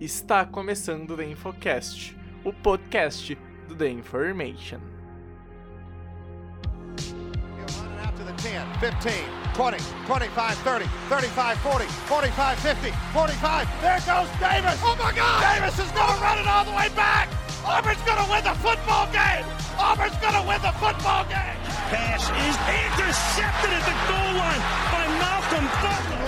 [0.00, 4.78] Está começando o The Infocast, o podcast do The Information.
[8.38, 9.10] 10, 15,
[9.54, 13.68] 20, 25, 30, 35, 40, 45, 50, 45.
[13.82, 14.78] There goes Davis.
[14.84, 15.42] Oh my God!
[15.42, 17.28] Davis is going to run it all the way back.
[17.66, 19.44] Auburn's going to win the football game.
[19.82, 21.58] Auburn's going to win the football game.
[21.90, 22.56] Pass is
[22.86, 24.62] intercepted at the goal line
[24.94, 26.18] by Malcolm Butler.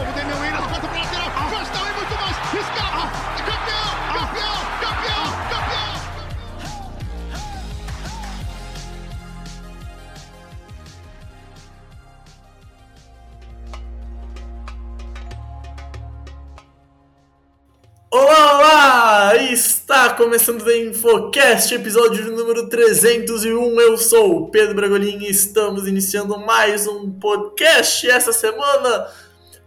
[20.01, 23.81] Está começando o Infocast, episódio número 301.
[23.83, 28.11] Eu sou o Pedro Bragolin e estamos iniciando mais um podcast.
[28.11, 29.09] Essa semana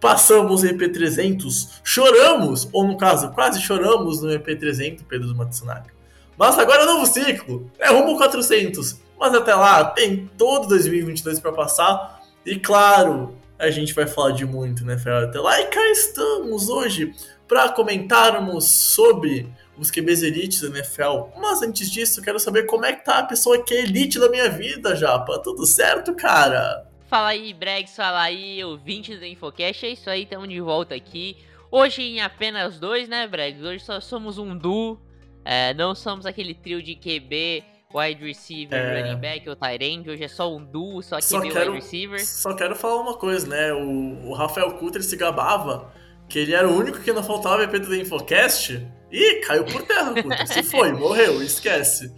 [0.02, 5.94] passamos o EP300, choramos, ou no caso, quase choramos no EP300, Pedro do Matsunaga.
[6.36, 9.02] Mas agora é novo ciclo, é rumo ao 400.
[9.20, 12.24] Mas até lá, tem todo 2022 para passar.
[12.44, 15.16] E claro, a gente vai falar de muito, né, Fel?
[15.16, 17.14] Até lá, e cá estamos hoje
[17.48, 19.48] para comentarmos sobre
[19.78, 21.30] os QBs elites da NFL.
[21.40, 24.20] Mas antes disso, eu quero saber como é que tá a pessoa que é elite
[24.20, 25.40] da minha vida, Japa.
[25.40, 26.88] Tudo certo, cara?
[27.08, 31.38] Fala aí, Bregs, fala aí, ouvintes do Infocast, é isso aí, estamos de volta aqui.
[31.72, 33.64] Hoje em apenas dois, né, Bregs?
[33.64, 35.00] Hoje só somos um duo,
[35.46, 39.02] é, não somos aquele trio de QB, wide receiver, É.
[39.04, 40.10] running back ou tight end.
[40.10, 42.26] Hoje é só um duo, só Só QB quero, wide receiver.
[42.26, 43.72] só quero falar uma coisa, né?
[43.74, 45.92] O, o Rafael Kutter se gabava
[46.28, 48.84] que ele era o único que não faltava EP do Infocast.
[49.14, 50.48] E caiu por terra, Kutter.
[50.48, 52.12] Se foi, morreu, esquece.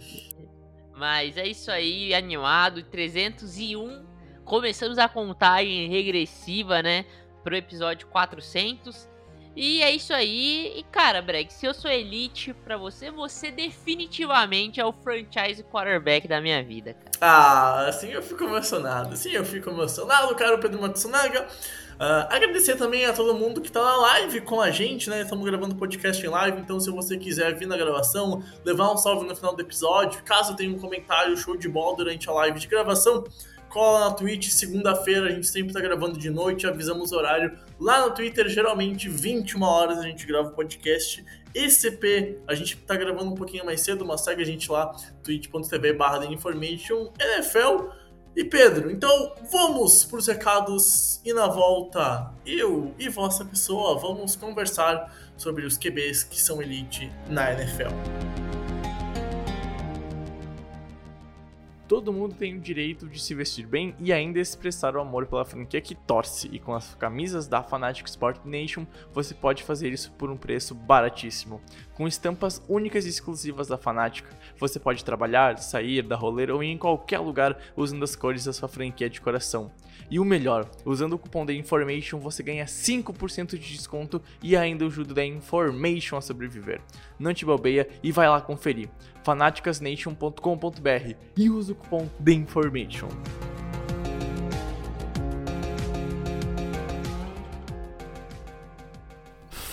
[0.94, 4.02] Mas é isso aí, animado, 301.
[4.46, 7.04] Começamos a contagem regressiva, né,
[7.44, 9.06] pro episódio 400.
[9.54, 10.72] E é isso aí.
[10.74, 16.26] E cara, Breg, se eu sou elite pra você, você definitivamente é o franchise quarterback
[16.26, 17.10] da minha vida, cara.
[17.20, 19.12] Ah, assim eu fico emocionado.
[19.12, 21.46] Assim eu fico emocionado, cara, Pedro Matsunaga.
[21.98, 25.22] Ah, agradecer também a todo mundo que tá na live com a gente, né?
[25.22, 29.26] Estamos gravando podcast em live, então se você quiser vir na gravação, levar um salve
[29.26, 32.66] no final do episódio, caso tenha um comentário show de bola durante a live de
[32.66, 33.24] gravação,
[33.70, 37.58] cola na Twitch, segunda-feira a gente sempre tá gravando de noite, avisamos o horário.
[37.80, 41.24] Lá no Twitter, geralmente 21 horas a gente grava o podcast.
[41.54, 45.94] ECP, a gente tá gravando um pouquinho mais cedo, mas segue a gente lá, twitch.tv
[45.94, 47.88] barra Information NFL.
[48.36, 54.36] E Pedro, então vamos para os recados e na volta eu e vossa pessoa vamos
[54.36, 57.88] conversar sobre os QBs que são elite na NFL.
[61.88, 65.44] Todo mundo tem o direito de se vestir bem e ainda expressar o amor pela
[65.44, 70.10] franquia que torce, e com as camisas da Fanatic Sport Nation você pode fazer isso
[70.12, 71.60] por um preço baratíssimo.
[71.94, 74.26] Com estampas únicas e exclusivas da Fanatic,
[74.58, 78.52] você pode trabalhar, sair, dar rolê ou ir em qualquer lugar usando as cores da
[78.52, 79.70] sua franquia de coração.
[80.10, 84.86] E o melhor, usando o cupom da Information você ganha 5% de desconto e ainda
[84.86, 86.80] ajuda da Information a sobreviver.
[87.18, 88.88] Não te bobeia e vai lá conferir
[89.24, 93.08] fanaticasnation.com.br e usa o cupom The Information.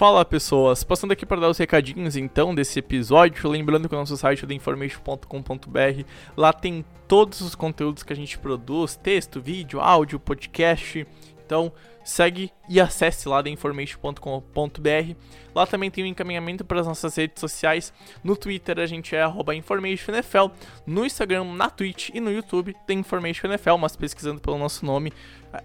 [0.03, 4.17] Fala pessoas, passando aqui para dar os recadinhos então desse episódio, lembrando que o nosso
[4.17, 6.03] site é theinformation.com.br,
[6.35, 11.07] lá tem todos os conteúdos que a gente produz, texto, vídeo, áudio, podcast,
[11.45, 11.71] então
[12.03, 15.15] segue e acesse lá theinformation.com.br.
[15.55, 17.93] Lá também tem um encaminhamento para as nossas redes sociais.
[18.23, 20.47] No Twitter a gente é arroba InformationNFL.
[20.85, 25.13] No Instagram, na Twitch e no YouTube tem InformationNFL, mas pesquisando pelo nosso nome,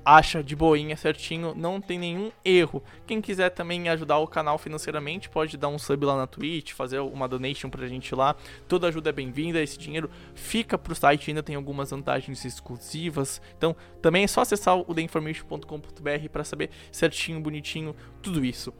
[0.05, 2.83] acha de boinha certinho, não tem nenhum erro.
[3.07, 6.99] Quem quiser também ajudar o canal financeiramente, pode dar um sub lá na Twitch, fazer
[7.01, 8.37] uma donation pra gente lá.
[8.67, 13.41] Toda ajuda é bem-vinda, esse dinheiro fica pro site, ainda tem algumas vantagens exclusivas.
[13.57, 18.73] Então, também é só acessar o theinformation.com.br para saber certinho, bonitinho, tudo isso.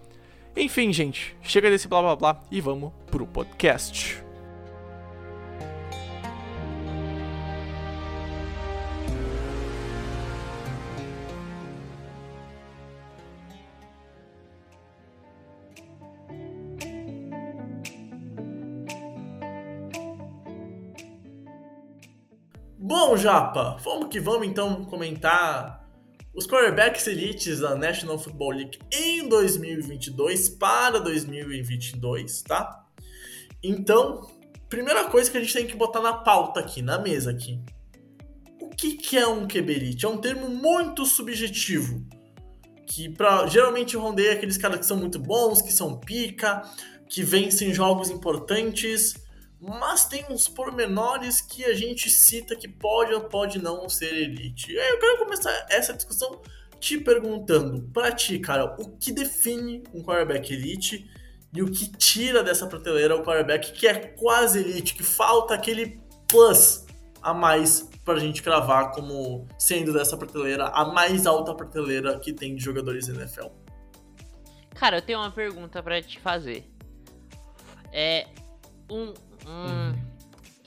[0.57, 4.28] Enfim, gente, chega desse blá blá blá e vamos pro podcast.
[22.89, 25.87] Bom, Japa, vamos que vamos então comentar
[26.35, 32.87] os quarterbacks elites da National Football League em 2022 para 2022, tá?
[33.63, 34.27] Então,
[34.71, 37.61] primeira coisa que a gente tem que botar na pauta aqui, na mesa aqui.
[38.59, 40.07] O que, que é um QB elite?
[40.07, 42.03] É um termo muito subjetivo.
[42.87, 46.63] Que pra, geralmente rondeia aqueles caras que são muito bons, que são pica,
[47.07, 49.28] que vencem jogos importantes,
[49.61, 54.73] mas tem uns pormenores que a gente cita que pode ou pode não ser elite.
[54.73, 56.41] Eu quero começar essa discussão
[56.79, 61.11] te perguntando, pra ti, cara, o que define um quarterback elite
[61.53, 66.01] e o que tira dessa prateleira o quarterback que é quase elite, que falta aquele
[66.29, 66.87] plus
[67.21, 72.55] a mais pra gente cravar como sendo dessa prateleira a mais alta prateleira que tem
[72.55, 73.49] de jogadores NFL.
[74.75, 76.65] Cara, eu tenho uma pergunta pra te fazer.
[77.93, 78.29] É
[78.89, 79.13] um,
[79.49, 80.09] um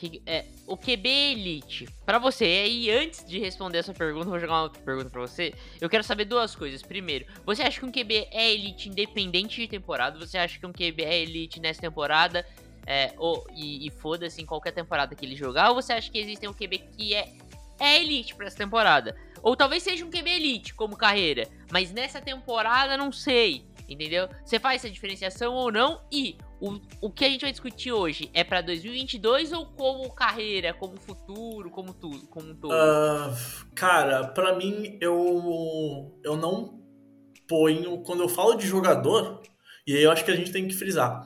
[0.10, 4.39] que, é, o QB Elite, pra você, e aí antes de responder essa pergunta, vou
[4.39, 5.54] jogar uma outra pergunta pra você.
[5.80, 6.81] Eu quero saber duas coisas.
[6.81, 10.18] Primeiro, você acha que um QB é Elite independente de temporada?
[10.18, 12.44] Você acha que um QB é Elite nessa temporada?
[12.88, 15.69] É, ou, e, e foda-se em qualquer temporada que ele jogar?
[15.69, 17.31] Ou você acha que existe um QB que é,
[17.80, 19.16] é Elite pra essa temporada?
[19.44, 23.66] Ou talvez seja um QB Elite como carreira, mas nessa temporada não sei.
[23.88, 24.27] Entendeu?
[24.44, 26.01] Você faz essa diferenciação ou não?
[26.12, 30.74] E o, o que a gente vai discutir hoje é para 2022 ou como carreira,
[30.75, 32.72] como futuro, como tudo, como todo?
[32.72, 33.36] Uh,
[33.74, 36.80] cara, para mim eu eu não
[37.48, 39.42] ponho quando eu falo de jogador
[39.88, 41.24] e aí eu acho que a gente tem que frisar.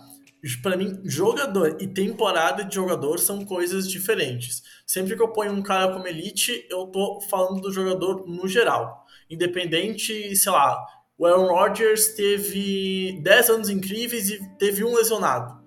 [0.62, 4.62] Para mim, jogador e temporada de jogador são coisas diferentes.
[4.86, 9.06] Sempre que eu ponho um cara como elite, eu tô falando do jogador no geral.
[9.28, 10.86] Independente, sei lá,
[11.18, 15.64] o Aaron Rodgers teve 10 anos incríveis e teve um lesionado.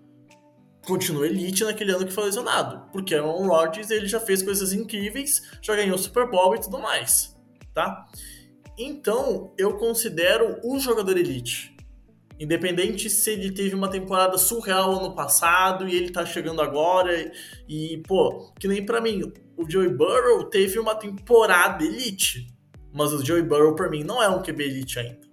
[0.87, 5.43] Continua elite naquele ano que foi lesionado, porque Aaron Rodgers ele já fez coisas incríveis,
[5.63, 7.37] já ganhou Super Bowl e tudo mais,
[7.75, 8.07] tá?
[8.79, 11.77] Então, eu considero um jogador elite.
[12.39, 17.33] Independente se ele teve uma temporada surreal ano passado e ele tá chegando agora
[17.69, 22.47] e, pô, que nem para mim, o Joey Burrow teve uma temporada elite,
[22.95, 25.28] mas o Joey Burrow para mim não é um QB elite ainda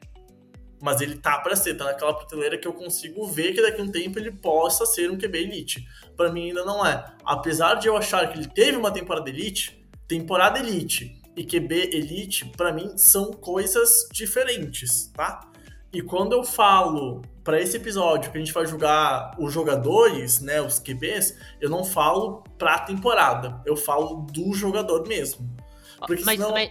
[0.86, 3.84] mas ele tá para ser, tá naquela prateleira que eu consigo ver que daqui a
[3.84, 5.88] um tempo ele possa ser um QB elite.
[6.16, 7.04] Para mim ainda não é.
[7.26, 12.46] Apesar de eu achar que ele teve uma temporada elite, temporada elite e QB elite,
[12.56, 15.50] para mim são coisas diferentes, tá?
[15.92, 20.62] E quando eu falo para esse episódio que a gente vai julgar os jogadores, né,
[20.62, 25.50] os QBs, eu não falo pra temporada, eu falo do jogador mesmo.
[26.06, 26.52] Porque mas, senão...
[26.52, 26.70] Mas...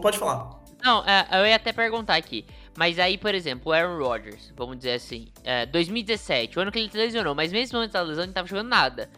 [0.00, 0.58] Pode falar.
[0.84, 2.44] Não, é, eu ia até perguntar aqui.
[2.78, 6.78] Mas aí, por exemplo, o Aaron Rodgers, vamos dizer assim, é, 2017, o ano que
[6.78, 9.10] ele lesionou, mas mesmo antes da lesão ele não estava jogando nada.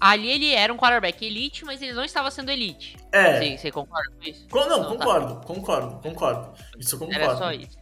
[0.00, 2.96] Ali ele era um quarterback elite, mas ele não estava sendo elite.
[3.12, 3.38] É.
[3.38, 4.46] Você, você concorda com isso?
[4.50, 5.46] não, não, concordo, tá.
[5.46, 6.52] concordo, concordo.
[6.78, 7.22] Isso eu concordo.
[7.22, 7.78] Era só isso.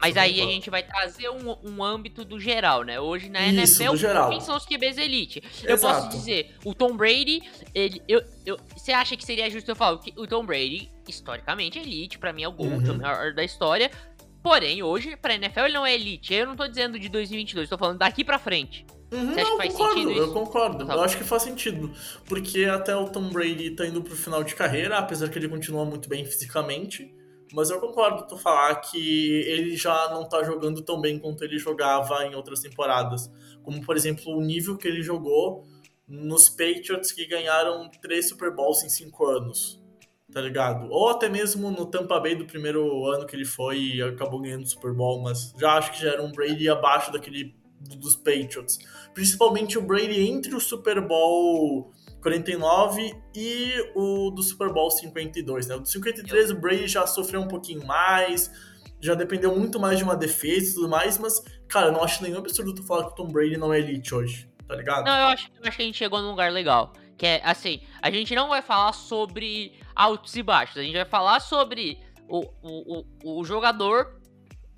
[0.00, 0.48] Mas isso aí concordo.
[0.48, 2.98] a gente vai trazer um, um âmbito do geral, né?
[2.98, 4.30] Hoje na isso, NFL, geral.
[4.30, 5.42] quem são os QBs elite?
[5.44, 5.68] Exato.
[5.68, 7.42] Eu posso dizer, o Tom Brady,
[7.74, 11.78] ele, eu, eu, você acha que seria justo eu falar que o Tom Brady, historicamente,
[11.78, 12.94] é elite, para mim é o GOAT, uhum.
[12.94, 13.90] o maior da história,
[14.42, 16.32] Porém, hoje, pra NFL ele não é elite.
[16.32, 18.86] Eu não tô dizendo de 2022, tô falando daqui pra frente.
[19.12, 20.20] Uhum, Você acha não, que faz concordo, sentido isso?
[20.20, 21.92] Eu concordo, tá eu acho que faz sentido.
[22.26, 25.84] Porque até o Tom Brady tá indo pro final de carreira, apesar que ele continua
[25.84, 27.14] muito bem fisicamente.
[27.52, 31.58] Mas eu concordo tu falar que ele já não tá jogando tão bem quanto ele
[31.58, 33.30] jogava em outras temporadas.
[33.62, 35.66] Como, por exemplo, o nível que ele jogou
[36.06, 39.77] nos Patriots que ganharam três Super Bowls em cinco anos
[40.38, 40.88] tá ligado?
[40.88, 44.62] Ou até mesmo no Tampa Bay do primeiro ano que ele foi e acabou ganhando
[44.62, 48.78] o Super Bowl, mas já acho que já era um Brady abaixo daquele dos Patriots.
[49.12, 55.74] Principalmente o Brady entre o Super Bowl 49 e o do Super Bowl 52, né?
[55.74, 58.48] O do 53 o Brady já sofreu um pouquinho mais,
[59.00, 62.22] já dependeu muito mais de uma defesa e tudo mais, mas, cara, eu não acho
[62.22, 65.04] nenhum absurdo tu falar que o Tom Brady não é elite hoje, tá ligado?
[65.04, 66.92] Não, eu acho, eu acho que a gente chegou num lugar legal.
[67.18, 71.04] Que é assim, a gente não vai falar sobre altos e baixos, a gente vai
[71.04, 71.98] falar sobre
[72.28, 74.20] o, o, o, o jogador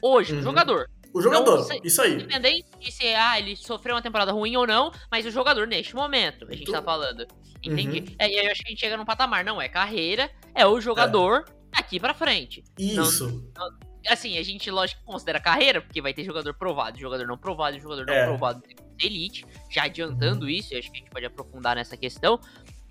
[0.02, 0.40] hoje, uhum.
[0.40, 0.90] o jogador.
[1.12, 2.14] O jogador, então, isso aí.
[2.14, 5.94] Independente de se ah, ele sofreu uma temporada ruim ou não, mas o jogador neste
[5.94, 6.73] momento, a gente tu...
[6.73, 7.26] tá falando.
[7.62, 8.00] Entendi.
[8.00, 8.16] Uhum.
[8.18, 10.66] É, e aí eu acho que a gente chega num patamar, não é carreira, é
[10.66, 11.76] o jogador é.
[11.76, 12.64] daqui pra frente.
[12.78, 13.28] Isso.
[13.54, 13.78] Não, não,
[14.09, 18.06] assim, a gente, lógico, considera carreira, porque vai ter jogador provado, jogador não provado, jogador
[18.06, 18.25] não é.
[18.26, 18.62] provado
[19.07, 20.50] elite, já adiantando uhum.
[20.50, 22.40] isso, acho que a gente pode aprofundar nessa questão.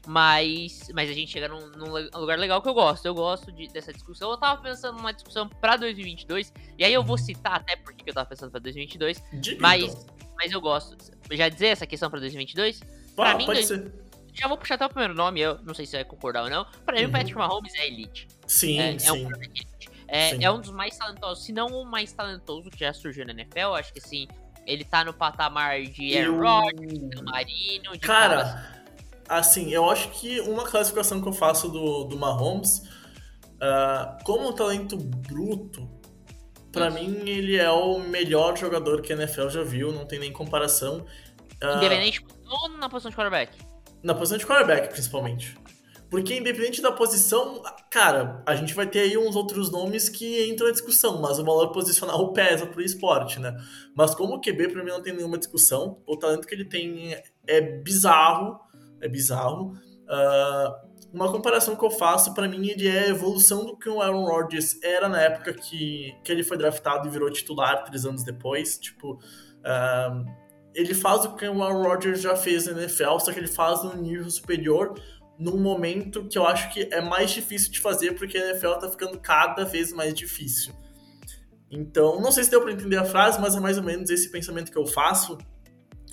[0.07, 3.05] Mas, mas a gente chega num, num lugar legal que eu gosto.
[3.05, 4.31] Eu gosto de, dessa discussão.
[4.31, 6.51] Eu tava pensando numa discussão pra 2022.
[6.77, 7.23] E aí eu vou uhum.
[7.23, 9.21] citar até porque eu tava pensando pra 2022.
[9.59, 10.15] mas, então.
[10.35, 10.97] mas eu gosto.
[11.31, 12.81] Já dizer essa questão pra 2022?
[13.15, 13.91] pra mim, pode ser.
[14.33, 15.41] Já vou puxar até o primeiro nome.
[15.41, 16.65] Eu não sei se você vai concordar ou não.
[16.85, 17.09] Pra mim, uhum.
[17.09, 18.27] o Patrick Mahomes é elite.
[18.47, 19.07] Sim, é, sim.
[19.07, 19.29] É um,
[20.07, 23.33] é, é, um dos mais talentosos, se não o mais talentoso que já surgiu na
[23.33, 23.73] NFL.
[23.75, 24.27] Acho que sim
[24.65, 26.87] ele tá no patamar de Aaron eu...
[26.87, 28.83] De Marino, de Cara,
[29.27, 32.79] assim, eu acho que uma classificação que eu faço do, do Mahomes,
[33.55, 35.99] uh, como um talento bruto,
[36.71, 40.31] Pra mim, ele é o melhor jogador que a NFL já viu, não tem nem
[40.31, 41.05] comparação.
[41.61, 43.57] Ah, Independente ou na posição de quarterback.
[44.03, 45.57] na posição de quarterback, principalmente.
[46.09, 50.67] Porque independente da posição, cara, a gente vai ter aí uns outros nomes que entram
[50.67, 53.55] na discussão, mas o valor posicional pesa pro esporte, né?
[53.95, 56.01] Mas como o QB, pra mim, não tem nenhuma discussão.
[56.07, 58.59] O talento que ele tem é bizarro,
[58.99, 59.73] é bizarro.
[60.09, 60.81] Ah,
[61.13, 64.25] uma comparação que eu faço, pra mim, ele é a evolução do que o Aaron
[64.25, 68.79] Rodgers era na época que, que ele foi draftado e virou titular três anos depois.
[68.79, 69.19] Tipo,
[69.63, 70.23] ah,
[70.73, 73.83] ele faz o que o Aaron Rodgers já fez na NFL, só que ele faz
[73.83, 74.93] num nível superior,
[75.39, 78.89] num momento que eu acho que é mais difícil de fazer, porque a NFL tá
[78.89, 80.73] ficando cada vez mais difícil.
[81.71, 84.29] Então, não sei se deu pra entender a frase, mas é mais ou menos esse
[84.29, 85.37] pensamento que eu faço.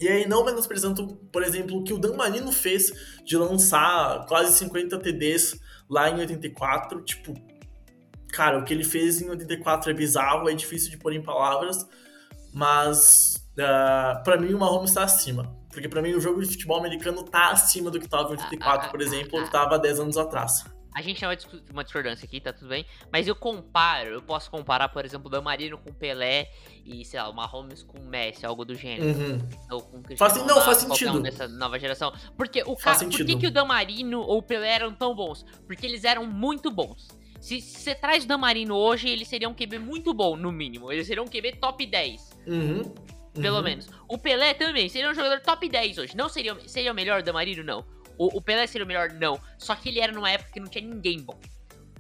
[0.01, 2.93] E aí, não menosprezando, por exemplo, o que o Dan Marino fez
[3.25, 7.03] de lançar quase 50 TDs lá em 84.
[7.03, 7.35] Tipo,
[8.29, 11.87] cara, o que ele fez em 84 é bizarro, é difícil de pôr em palavras,
[12.53, 15.57] mas uh, para mim o Mahomes tá acima.
[15.77, 18.91] Porque pra mim o jogo de futebol americano tá acima do que tava em 84,
[18.91, 20.65] por exemplo, ou que tava 10 anos atrás.
[20.95, 21.29] A gente tem
[21.71, 22.87] uma, discordância aqui, tá tudo bem.
[23.13, 26.49] Mas eu comparo, eu posso comparar, por exemplo, o Damarino com o Pelé
[26.83, 29.19] e, sei lá, o Mahomes com o Messi, algo do gênero.
[29.19, 29.49] Uhum.
[29.71, 31.19] Ou com Faz não, faz Ronaldo, sentido.
[31.19, 32.11] Um dessa nova geração.
[32.39, 35.45] Porque o Faz cara, por que, que o Damarino ou o Pelé eram tão bons?
[35.67, 37.09] Porque eles eram muito bons.
[37.39, 40.91] Se se você traz o Damarino hoje, ele seria um QB muito bom, no mínimo.
[40.91, 42.95] Ele seria um QB top 10, Uhum.
[43.41, 43.63] Pelo Uhum.
[43.63, 43.89] menos.
[44.09, 46.17] O Pelé também seria um jogador top 10 hoje.
[46.17, 47.63] Não seria, seria o melhor Damarino?
[47.63, 47.85] Não.
[48.19, 49.11] O, o Pelé seria o melhor?
[49.11, 49.41] Não.
[49.59, 51.39] Só que ele era numa época que não tinha ninguém bom.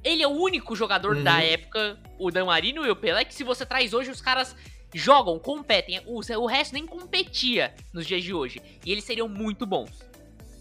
[0.02, 1.24] Ele é o único jogador Uhum.
[1.24, 4.54] da época, o Damarino e o Pelé, que se você traz hoje, os caras
[4.94, 6.00] jogam, competem.
[6.06, 8.60] O, o resto nem competia nos dias de hoje.
[8.84, 9.90] E eles seriam muito bons.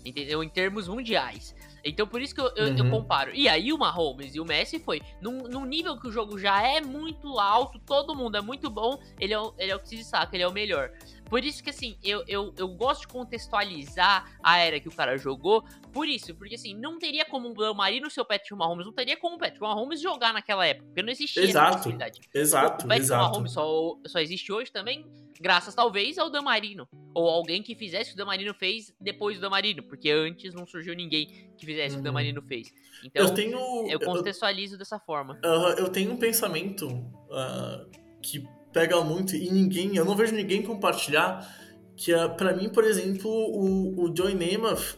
[0.03, 0.43] Entendeu?
[0.43, 1.55] Em termos mundiais.
[1.85, 2.89] Então por isso que eu, eu, eu Uhum.
[2.91, 3.31] comparo.
[3.33, 6.61] E aí o Mahomes e o Messi foi num, num nível que o jogo já
[6.67, 9.89] é muito alto, todo mundo é muito bom, ele é, o- ele é o que
[9.89, 10.91] se destaca, ele é o melhor.
[11.29, 15.17] Por isso que assim, eu, eu, eu gosto de contextualizar a era que o cara
[15.17, 15.63] jogou.
[15.91, 19.17] Por isso, porque assim, não teria como o Marino ser o Patrick Mahomes, não teria
[19.17, 21.73] como o Patrick Mahomes jogar naquela época, porque não existia essa Exato.
[21.77, 22.19] possibilidade.
[22.33, 23.31] Exato, o Patrick exato.
[23.31, 25.05] Mahomes só, só existe hoje também,
[25.39, 26.87] graças talvez ao Damarino.
[27.13, 30.65] Ou alguém que fizesse o que o Damarino fez depois do Damarino, porque antes não
[30.67, 31.27] surgiu ninguém
[31.57, 32.03] que fizesse o que o Uhum.
[32.03, 32.67] Damarino fez.
[33.03, 33.57] Então, eu tenho.
[33.57, 35.39] eu eu- contextualizo dessa forma.
[35.43, 36.87] Aham, eu tenho um pensamento
[37.31, 37.85] ah,
[38.21, 41.49] que pega muito e ninguém, eu não vejo ninguém compartilhar,
[41.95, 44.97] que é, pra mim, por exemplo, o, o Joey Namath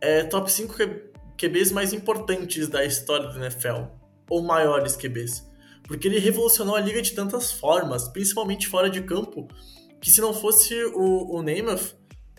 [0.00, 3.86] é top 5 Q- QBs mais importantes da história do NFL,
[4.30, 5.44] ou maiores QBs.
[5.88, 9.48] Porque ele revolucionou a liga de tantas formas, principalmente fora de campo,
[10.00, 11.96] que se não fosse o, o Namath,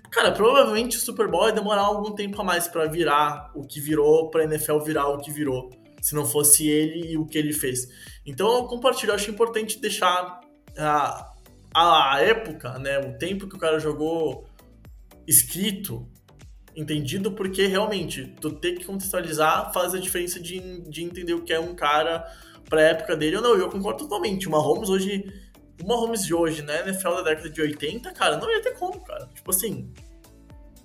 [0.09, 3.81] cara, provavelmente o Super Bowl ia demorar algum tempo a mais pra virar o que
[3.81, 5.69] virou, pra NFL virar o que virou
[6.01, 7.89] se não fosse ele e o que ele fez.
[8.25, 10.39] Então eu compartilho, acho importante deixar
[10.77, 11.33] a,
[11.73, 14.45] a época, né, o tempo que o cara jogou
[15.27, 16.07] escrito,
[16.75, 21.53] entendido, porque realmente tu ter que contextualizar faz a diferença de, de entender o que
[21.53, 22.25] é um cara
[22.69, 23.55] pra época dele ou não.
[23.55, 24.47] Eu concordo totalmente.
[24.47, 25.31] O Mahomes hoje,
[25.81, 28.99] o Mahomes de hoje, né, NFL da década de 80, cara, não ia ter como,
[29.01, 29.27] cara.
[29.33, 29.91] Tipo assim,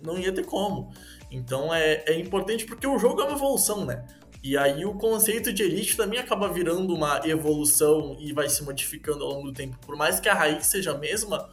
[0.03, 0.93] não ia ter como.
[1.31, 4.05] Então é, é importante porque o jogo é uma evolução, né?
[4.43, 9.25] E aí o conceito de elite também acaba virando uma evolução e vai se modificando
[9.25, 9.77] ao longo do tempo.
[9.85, 11.51] Por mais que a raiz seja a mesma,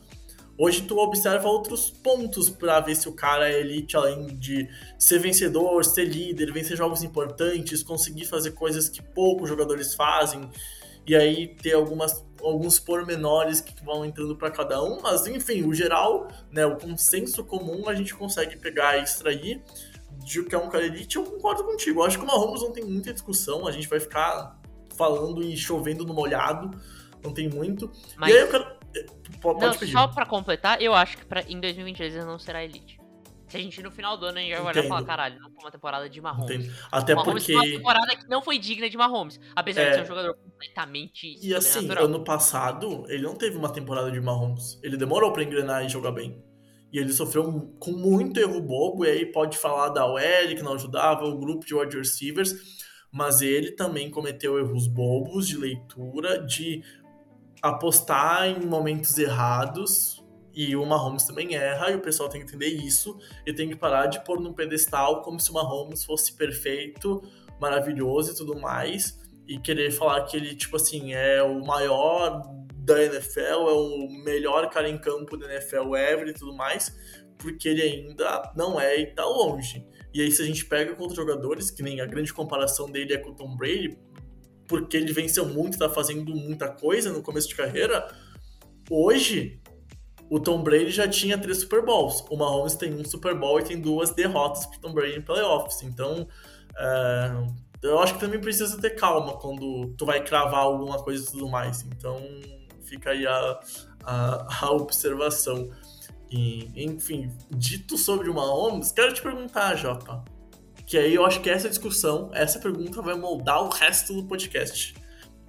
[0.57, 5.19] hoje tu observa outros pontos pra ver se o cara é elite, além de ser
[5.19, 10.49] vencedor, ser líder, vencer jogos importantes, conseguir fazer coisas que poucos jogadores fazem.
[11.05, 15.73] E aí ter algumas, alguns pormenores que vão entrando pra cada um, mas enfim, o
[15.73, 19.61] geral, né, o consenso comum a gente consegue pegar e extrair
[20.19, 22.01] de que é um cara elite, eu concordo contigo.
[22.01, 24.59] Eu acho que o Mahomes não tem muita discussão, a gente vai ficar
[24.97, 26.69] falando e chovendo no molhado,
[27.23, 27.91] não tem muito.
[28.17, 28.63] Mas, E aí eu quero.
[28.95, 29.05] eh,
[29.41, 29.91] Pode, não, pedir.
[29.91, 33.01] só pra completar, eu acho que pra, em 2023 ele não será elite.
[33.49, 35.51] Se a gente no final do ano a gente vai olhar e falar, caralho, não
[35.51, 36.55] foi uma temporada de Mahomes.
[36.55, 36.73] Entendo.
[36.91, 37.53] Até Mahomes porque.
[37.53, 39.39] foi uma temporada que não foi digna de Mahomes.
[39.55, 39.89] Apesar É.
[39.89, 44.19] de ser um jogador completamente E assim, ano passado, ele não teve uma temporada de
[44.19, 44.79] Mahomes.
[44.81, 46.43] Ele demorou pra engrenar e jogar bem.
[46.93, 50.73] E ele sofreu com muito erro bobo, e aí pode falar da OL, que não
[50.73, 52.53] ajudava, o grupo de wide receivers,
[53.11, 56.83] mas ele também cometeu erros bobos de leitura, de
[57.63, 60.23] apostar em momentos errados,
[60.53, 63.75] e o Mahomes também erra, e o pessoal tem que entender isso, e tem que
[63.75, 67.23] parar de pôr num pedestal como se o Mahomes fosse perfeito,
[67.59, 72.43] maravilhoso e tudo mais, e querer falar que ele, tipo assim, é o maior
[72.83, 76.93] da NFL, é o melhor cara em campo da NFL ever e tudo mais,
[77.37, 79.85] porque ele ainda não é e tá longe.
[80.13, 83.17] E aí, se a gente pega outros jogadores, que nem a grande comparação dele é
[83.17, 83.97] com o Tom Brady,
[84.67, 88.05] porque ele venceu muito, tá fazendo muita coisa no começo de carreira.
[88.89, 89.61] Hoje,
[90.29, 92.23] o Tom Brady já tinha três Super Bowls.
[92.29, 95.81] O Mahomes tem um Super Bowl e tem duas derrotas pro Tom Brady em playoffs.
[95.83, 96.27] Então,
[96.77, 97.31] é,
[97.81, 101.49] eu acho que também precisa ter calma quando tu vai cravar alguma coisa e tudo
[101.49, 101.81] mais.
[101.83, 102.19] Então,
[102.93, 103.59] fica aí a,
[104.03, 105.71] a, a observação.
[106.29, 110.23] E, enfim, dito sobre o Mahomes, quero te perguntar, Jota.
[110.85, 114.95] Que aí eu acho que essa discussão, essa pergunta vai moldar o resto do podcast.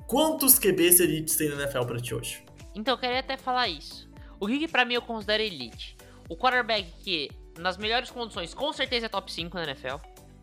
[0.07, 2.45] Quantos QBs elites tem na NFL pra ti hoje?
[2.75, 4.11] Então, eu queria até falar isso.
[4.41, 5.97] O que, pra mim eu considero elite?
[6.29, 9.97] O quarterback que, nas melhores condições, com certeza é top 5 na NFL.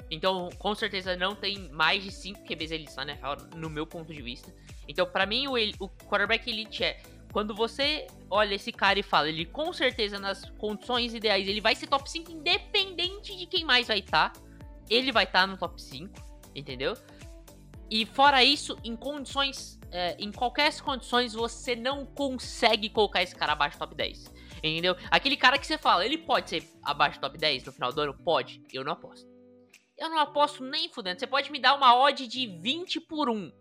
[0.09, 4.13] Então, com certeza não tem mais de 5 QBs elites na NFL, no meu ponto
[4.13, 4.53] de vista.
[4.91, 9.29] Então, pra mim, o, o quarterback elite é quando você olha esse cara e fala,
[9.29, 13.87] ele com certeza nas condições ideais, ele vai ser top 5 independente de quem mais
[13.87, 14.33] vai estar.
[14.89, 16.13] Ele vai estar no top 5,
[16.53, 16.93] entendeu?
[17.89, 23.53] E fora isso, em condições, é, em qualquer condições, você não consegue colocar esse cara
[23.53, 24.25] abaixo do top 10.
[24.57, 24.95] Entendeu?
[25.09, 28.01] Aquele cara que você fala, ele pode ser abaixo do top 10 no final do
[28.01, 28.13] ano?
[28.13, 28.61] Pode.
[28.73, 29.25] Eu não aposto.
[29.97, 31.19] Eu não aposto nem fudendo.
[31.19, 33.51] Você pode me dar uma odd de 20 por 1.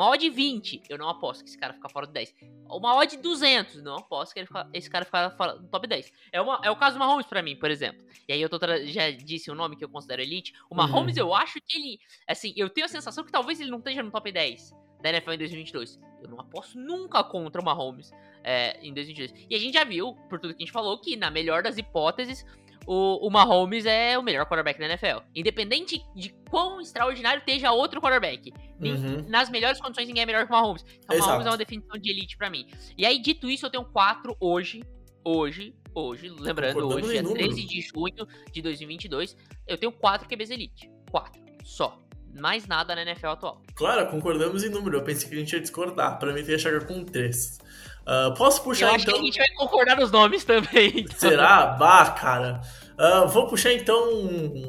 [0.00, 2.34] Uma odd 20, eu não aposto que esse cara fica fora do 10.
[2.70, 6.10] Uma odd 200, não aposto que fica- esse cara fica fora do top 10.
[6.32, 8.02] É, uma, é o caso do Mahomes pra mim, por exemplo.
[8.26, 10.54] E aí eu tô já disse o nome que eu considero elite.
[10.70, 12.00] O Mahomes, eu acho que ele.
[12.26, 15.32] Assim, eu tenho a sensação que talvez ele não esteja no top 10 da NFL
[15.32, 16.00] em 2022.
[16.22, 18.10] Eu não aposto nunca contra o Mahomes
[18.42, 19.46] é, em 2022.
[19.50, 21.76] E a gente já viu, por tudo que a gente falou, que na melhor das
[21.76, 22.46] hipóteses,
[22.92, 25.18] o, o Mahomes é o melhor quarterback da NFL.
[25.32, 28.52] Independente de quão extraordinário esteja outro quarterback.
[28.80, 29.24] Uhum.
[29.28, 30.84] Nas melhores condições, ninguém é melhor que o Mahomes.
[31.04, 31.28] Então, Exato.
[31.28, 32.66] Mahomes é uma definição de elite pra mim.
[32.98, 34.82] E aí, dito isso, eu tenho quatro hoje.
[35.24, 37.44] Hoje, hoje, lembrando, hoje é número.
[37.44, 39.36] 13 de junho de 2022.
[39.68, 40.90] Eu tenho quatro QBs elite.
[41.12, 41.40] Quatro.
[41.62, 41.96] Só.
[42.40, 43.62] Mais nada na NFL atual.
[43.74, 44.96] Claro, concordamos em número.
[44.98, 46.18] Eu pensei que a gente ia discordar.
[46.18, 47.58] Pra mim, ia chegar com três.
[48.06, 49.14] Ah, posso Eu puxar acho então?
[49.14, 51.00] que a gente vai concordar nos nomes também.
[51.00, 51.16] então.
[51.16, 51.66] Será?
[51.78, 52.60] Bah, cara.
[53.02, 54.12] Ah, vou puxar então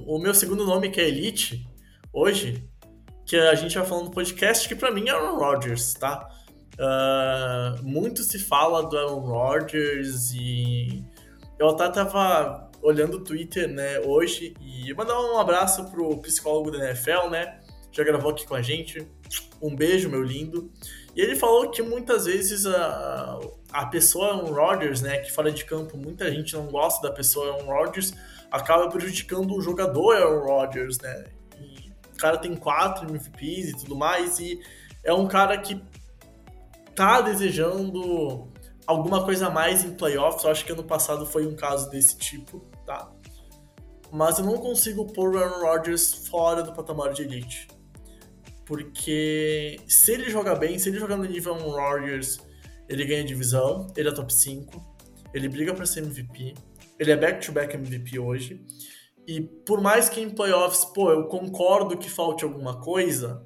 [0.08, 1.67] o meu segundo nome, que é Elite,
[2.13, 2.65] hoje,
[3.26, 6.30] que a gente vai falando no podcast, que pra mim é Aaron Rodgers, tá?
[6.80, 11.04] Ah, muito se fala do Aaron Rodgers e
[11.60, 16.89] eu até tava olhando o Twitter, né, hoje e mandar um abraço pro psicólogo da
[16.89, 17.60] NFL, né?
[17.91, 19.06] Já gravou aqui com a gente.
[19.62, 20.72] Um beijo, meu lindo.
[21.15, 23.39] E ele falou que muitas vezes a,
[23.71, 27.54] a pessoa Aaron Rodgers, né, que fora de campo muita gente não gosta da pessoa
[27.54, 28.13] Aaron Rodgers,
[28.50, 31.26] acaba prejudicando o jogador Aaron Rodgers, né?
[31.60, 34.60] E o cara tem quatro MVPs e tudo mais, e
[35.04, 35.82] é um cara que
[36.95, 38.47] tá desejando
[38.86, 40.43] alguma coisa a mais em playoffs.
[40.43, 43.10] Eu acho que ano passado foi um caso desse tipo, tá?
[44.12, 47.67] Mas eu não consigo pôr o Aaron Rodgers fora do patamar de elite.
[48.65, 52.39] Porque se ele jogar bem, se ele jogar no nível Aaron Rodgers,
[52.88, 54.82] ele ganha divisão, ele é top 5,
[55.34, 56.54] ele briga pra ser MVP,
[57.00, 58.65] ele é back-to-back MVP hoje.
[59.28, 63.45] E por mais que em playoffs, pô, eu concordo que falte alguma coisa.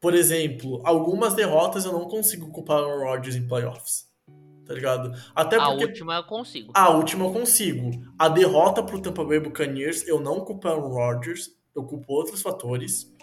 [0.00, 4.06] Por exemplo, algumas derrotas eu não consigo culpar o Rodgers em playoffs.
[4.66, 5.12] Tá ligado?
[5.34, 6.72] Até A porque última eu consigo.
[6.74, 7.90] a última eu consigo.
[8.18, 13.15] A derrota pro Tampa Bay Buccaneers, eu não culpo Aaron Rodgers, eu culpo outros fatores.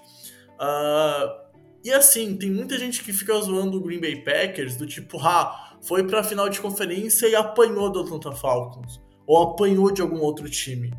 [0.60, 1.44] Ah,
[1.84, 5.78] e assim, tem muita gente que fica zoando o Green Bay Packers do tipo, ah,
[5.82, 9.02] foi pra final de conferência e apanhou do Atlanta Falcons.
[9.28, 10.94] Ou apanhou de algum outro time.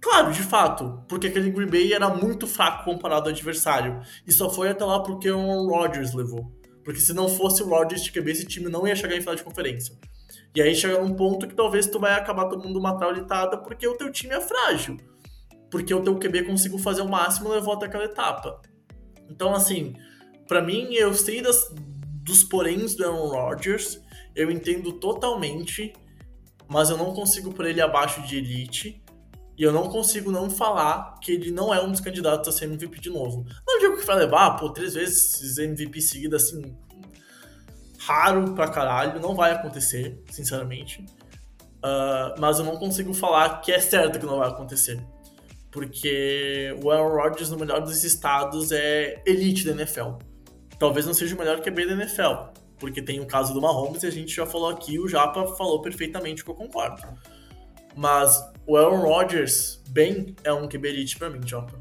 [0.00, 4.00] Claro, de fato, porque aquele Green Bay era muito fraco comparado ao adversário.
[4.26, 6.52] E só foi até lá porque o Rodgers levou.
[6.84, 9.42] Porque se não fosse o Rodgers de esse time não ia chegar em final de
[9.42, 9.94] conferência.
[10.54, 13.96] E aí chega num ponto que talvez tu vai acabar tomando uma traulitada porque o
[13.96, 14.96] teu time é frágil.
[15.70, 18.60] Porque o teu QB conseguiu fazer o máximo e levou até aquela etapa.
[19.28, 19.94] Então, assim,
[20.46, 21.72] pra mim, eu sei das,
[22.22, 24.00] dos poréns do Aaron Rodgers,
[24.34, 25.92] eu entendo totalmente,
[26.66, 29.02] mas eu não consigo por ele abaixo de elite.
[29.56, 32.66] E eu não consigo não falar que ele não é um dos candidatos a ser
[32.66, 33.44] MVP de novo.
[33.66, 36.62] Não digo que vai levar, pô, três vezes MVP seguida, assim,
[37.98, 41.04] raro pra caralho, não vai acontecer, sinceramente.
[41.82, 45.04] Ah, mas eu não consigo falar que é certo que não vai acontecer.
[45.70, 50.12] Porque o Aaron Rodgers, no melhor dos estados, é elite da NFL.
[50.78, 52.58] Talvez não seja o melhor QB da NFL.
[52.78, 55.82] Porque tem o caso do Mahomes e a gente já falou aqui, o Japa falou
[55.82, 57.02] perfeitamente que eu concordo.
[57.96, 61.74] Mas o Aaron Rodgers, bem, é um QB elite pra mim, Japa.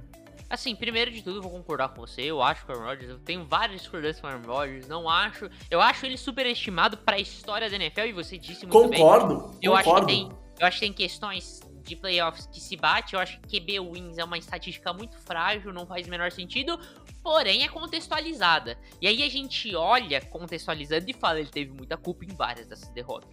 [0.50, 2.22] Assim, primeiro de tudo, eu vou concordar com você.
[2.22, 4.88] Eu acho que o Aaron Rodgers, eu tenho várias discordâncias com o Aaron Rodgers.
[4.88, 5.50] Não acho.
[5.70, 9.00] Eu acho ele superestimado pra história da NFL e você disse muito bem.
[9.00, 10.08] Concordo, Eu acho, que concordo.
[10.08, 13.14] tem, eu acho que tem questões de playoffs que se bate.
[13.14, 16.80] Eu acho que QB wins é uma estatística muito frágil, não faz o menor sentido,
[17.24, 18.78] porém é contextualizada.
[19.02, 22.90] E aí a gente olha contextualizando e fala, ele teve muita culpa em várias dessas
[22.90, 23.30] derrotas.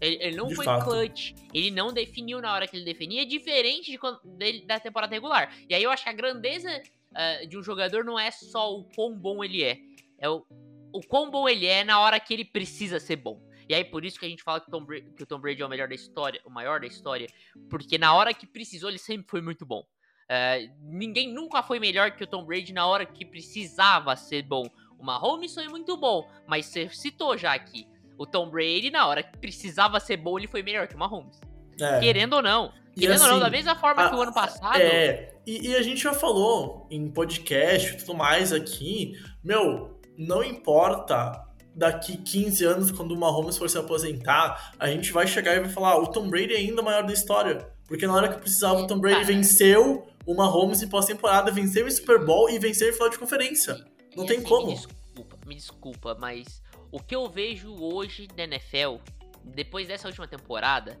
[0.00, 0.84] Ele, ele não De foi fato.
[0.84, 5.14] clutch, ele não definiu na hora que ele definia, diferente de quando- dele- da temporada
[5.14, 5.54] regular.
[5.68, 6.82] E aí eu acho que a grandeza
[7.14, 9.78] ah, de um jogador não é só o quão bom ele é,
[10.18, 10.44] é o,
[10.92, 13.40] o quão bom ele é na hora que ele precisa ser bom.
[13.68, 15.38] E aí por isso que a gente fala que, o Tom Brady, que o Tom
[15.38, 17.26] Brady é o melhor da história, o maior da história,
[17.68, 19.84] porque na hora que precisou ele sempre foi muito bom.
[20.28, 24.64] É, ninguém nunca foi melhor que o Tom Brady na hora que precisava ser bom.
[24.98, 27.86] O Mahomes foi muito bom, mas você citou já aqui.
[28.18, 31.40] O Tom Brady, na hora que precisava ser bom, ele foi melhor que o Mahomes.
[31.80, 32.00] É.
[32.00, 32.72] Querendo ou não.
[32.96, 34.80] E Querendo ou não, assim, da mesma forma a- que o ano passado.
[34.80, 39.12] É, e, e a gente já falou em podcast e tudo mais aqui,
[39.44, 41.45] meu, não importa
[41.76, 45.68] daqui 15 anos, quando o Mahomes for se aposentar, a gente vai chegar e vai
[45.68, 47.68] falar, "Ah, o Tom Brady é ainda o maior da história.
[47.86, 49.26] Porque na hora que precisava, o Tom Brady Cara.
[49.26, 53.74] venceu o Mahomes em pós-temporada, venceu o Super Bowl e venceu em final de conferência.
[54.16, 54.66] Não E tem assim, como.
[54.68, 58.96] Me desculpa, me desculpa, mas o que eu vejo hoje da NFL,
[59.44, 60.98] depois dessa última temporada,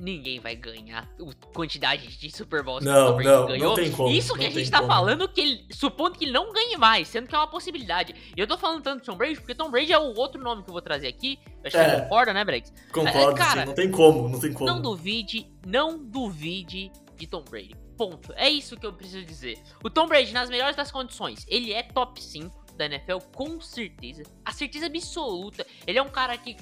[0.00, 3.46] ninguém vai ganhar a quantidade de Super Bowls que o Não, Tom Brady não, não
[3.46, 3.74] ganhou.
[3.74, 4.88] tem como, Isso que não a gente tá como.
[4.92, 8.14] falando, que ele, supondo que ele não ganhe mais, sendo que é uma possibilidade.
[8.36, 10.62] E eu tô falando tanto de Tom Brady, porque Tom Brady é o outro nome
[10.62, 11.38] que eu vou trazer aqui.
[11.62, 11.90] Eu acho que É.
[11.96, 12.72] você concorda, né, Brex?
[12.92, 14.66] Concordo, É, cara, sim, não tem como, não tem como.
[14.66, 17.74] Não duvide, não duvide de Tom Brady.
[17.96, 18.32] Ponto.
[18.36, 19.58] É isso que eu preciso dizer.
[19.82, 24.22] O Tom Brady, nas melhores das condições, ele é top 5 da NFL, com certeza.
[24.44, 25.66] A certeza absoluta.
[25.86, 26.54] Ele é um cara que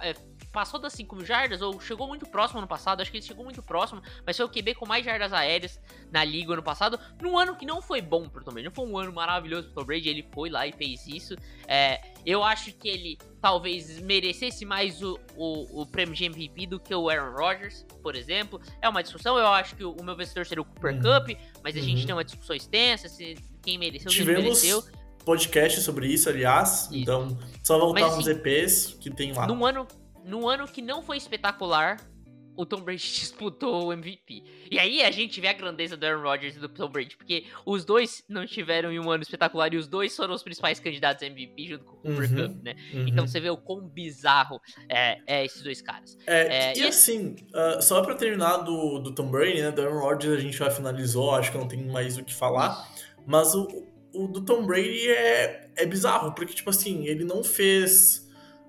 [0.00, 0.12] é,
[0.54, 3.00] passou das 5 mil jardas, ou chegou muito próximo ano passado.
[3.02, 5.78] Acho que ele chegou muito próximo, mas foi o QB com mais jardas aéreas
[6.12, 6.98] na liga ano passado.
[7.20, 8.68] Num ano que não foi bom pro Tom Brady.
[8.68, 10.08] Não foi um ano maravilhoso pro Tom Brady.
[10.08, 11.34] Ele foi lá e fez isso.
[11.66, 16.78] É, eu acho que ele talvez merecesse mais o, o, o prêmio de MVP do
[16.80, 18.60] que o Aaron Rodgers, por exemplo.
[18.80, 21.00] É uma discussão, eu acho que o, o meu vencedor seria o Cooper Uhum.
[21.02, 22.06] Cup, mas a gente Uhum.
[22.06, 24.82] tem uma discussão extensa, se quem mereceu, quem Tivemos mereceu.
[25.24, 26.96] podcast sobre isso, aliás, Isso.
[26.96, 29.46] então só voltar Mas, uns assim, EPs que tem lá.
[29.46, 29.86] Num ano,
[30.24, 31.98] num ano que não foi espetacular,
[32.56, 34.44] o Tom Brady disputou o MVP.
[34.70, 37.46] E aí a gente vê a grandeza do Aaron Rodgers e do Tom Brady, porque
[37.66, 41.22] os dois não tiveram em um ano espetacular e os dois foram os principais candidatos
[41.22, 42.48] a MVP junto com o Cooper Uhum.
[42.54, 42.76] Cup, né?
[42.92, 43.08] Uhum.
[43.08, 46.16] Então você vê o quão bizarro é, é esses dois caras.
[46.26, 49.72] É, É, e e- assim, ah, só pra terminar do, do Tom Brady, né?
[49.72, 52.88] Do Aaron Rodgers a gente já finalizou, acho que não tem mais o que falar.
[53.26, 53.66] Mas o,
[54.14, 58.23] o do Tom Brady é, é bizarro, porque, tipo assim, ele não fez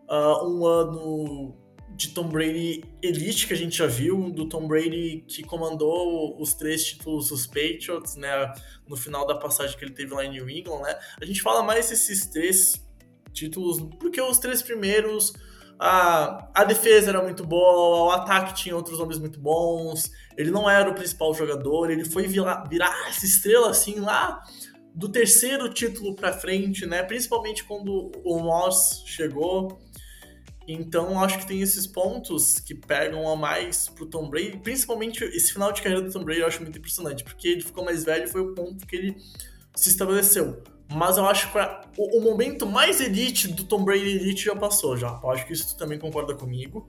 [0.09, 1.55] ah, um ano
[1.95, 6.53] de Tom Brady elite que a gente já viu, do Tom Brady que comandou os
[6.53, 8.53] três títulos dos Patriots, né?
[8.87, 10.99] No final da passagem que ele teve lá em New England, né?
[11.21, 12.85] A gente fala mais desses três
[13.31, 15.33] títulos, porque os três primeiros
[15.79, 20.69] a, a defesa era muito boa, o ataque tinha outros nomes muito bons, ele não
[20.69, 24.41] era o principal jogador, ele foi virar, virar essa estrela assim lá
[24.93, 27.03] do terceiro título pra frente, né?
[27.03, 29.77] Principalmente quando o Moss chegou.
[30.67, 35.54] Então acho que tem esses pontos que pegam a mais pro Tom Brady, principalmente esse
[35.54, 38.23] final de carreira do Tom Brady eu acho muito impressionante, porque ele ficou mais velho
[38.23, 39.17] e foi o ponto que ele
[39.75, 40.63] se estabeleceu.
[40.91, 41.58] Mas eu acho que
[41.97, 45.19] o, o momento mais elite do Tom Brady elite já passou já.
[45.23, 46.88] Eu acho que isso tu também concorda comigo.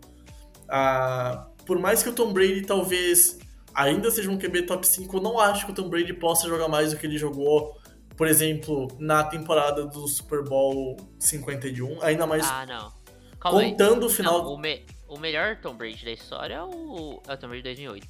[0.69, 3.39] Ah, por mais que o Tom Brady talvez
[3.75, 6.69] ainda seja um QB top 5, eu não acho que o Tom Brady possa jogar
[6.69, 7.77] mais do que ele jogou,
[8.17, 12.03] por exemplo, na temporada do Super Bowl 51.
[12.03, 12.93] Ainda mais Ah, não.
[13.40, 13.70] Calma aí.
[13.70, 14.53] contando o Não, final.
[14.53, 17.68] o, me- o melhor Tom Brady da história é o, é o Tom Brady de
[17.85, 18.07] 2008.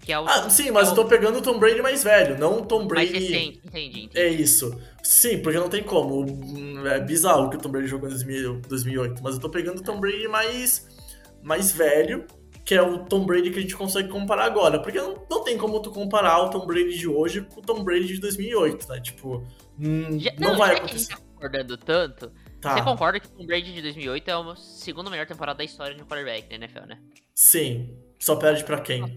[0.00, 2.02] Que é o Ah, sim, mas é eu o tô pegando o Tom Brady mais
[2.02, 3.12] velho, não o Tom mais Brady.
[3.12, 3.60] recente.
[3.64, 4.10] Entendi, entendi.
[4.18, 4.76] É isso.
[5.02, 6.26] Sim, porque não tem como.
[6.88, 9.22] É bizarro que o Tom Brady jogou em 2000 2008.
[9.22, 10.88] Mas eu tô pegando o Tom Brady mais,
[11.40, 12.26] mais velho,
[12.64, 14.80] que é o Tom Brady que a gente consegue comparar agora.
[14.82, 17.84] Porque não, não tem como tu comparar o Tom Brady de hoje com o Tom
[17.84, 19.00] Brady de 2008, né?
[19.00, 19.44] Tipo,
[19.78, 21.08] hum, Já- não, vai já a gente acontecer.
[21.14, 25.10] tá concordando tanto, Tá, você concorda que o Tom Brady de 2008 é a segunda
[25.10, 26.98] melhor temporada da história de um quarterback na NFL, né?
[27.34, 27.98] sim.
[28.20, 29.16] Só perde pra quem?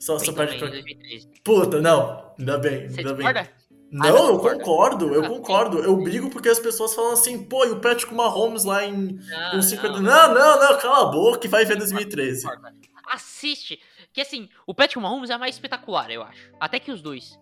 [0.00, 0.82] Só, só perde pra em quem?
[0.82, 1.28] 2013.
[1.44, 2.32] Puta, não.
[2.38, 3.26] Ainda bem, ainda bem.
[3.90, 5.78] Não, Ah, não eu concordo, eu Ah, concordo.
[5.80, 9.50] Eu brigo porque as pessoas falam assim, pô, e o Patrick Mahomes lá em Não,
[9.50, 10.00] com 50...
[10.00, 12.44] não, Não, não, não, cala a boca e vai ver 2013.
[12.46, 12.74] concorda.
[13.12, 13.78] Assiste.
[14.12, 16.50] Que assim, o Patrick Mahomes é mais espetacular, eu acho.
[16.58, 17.38] Até que os dois.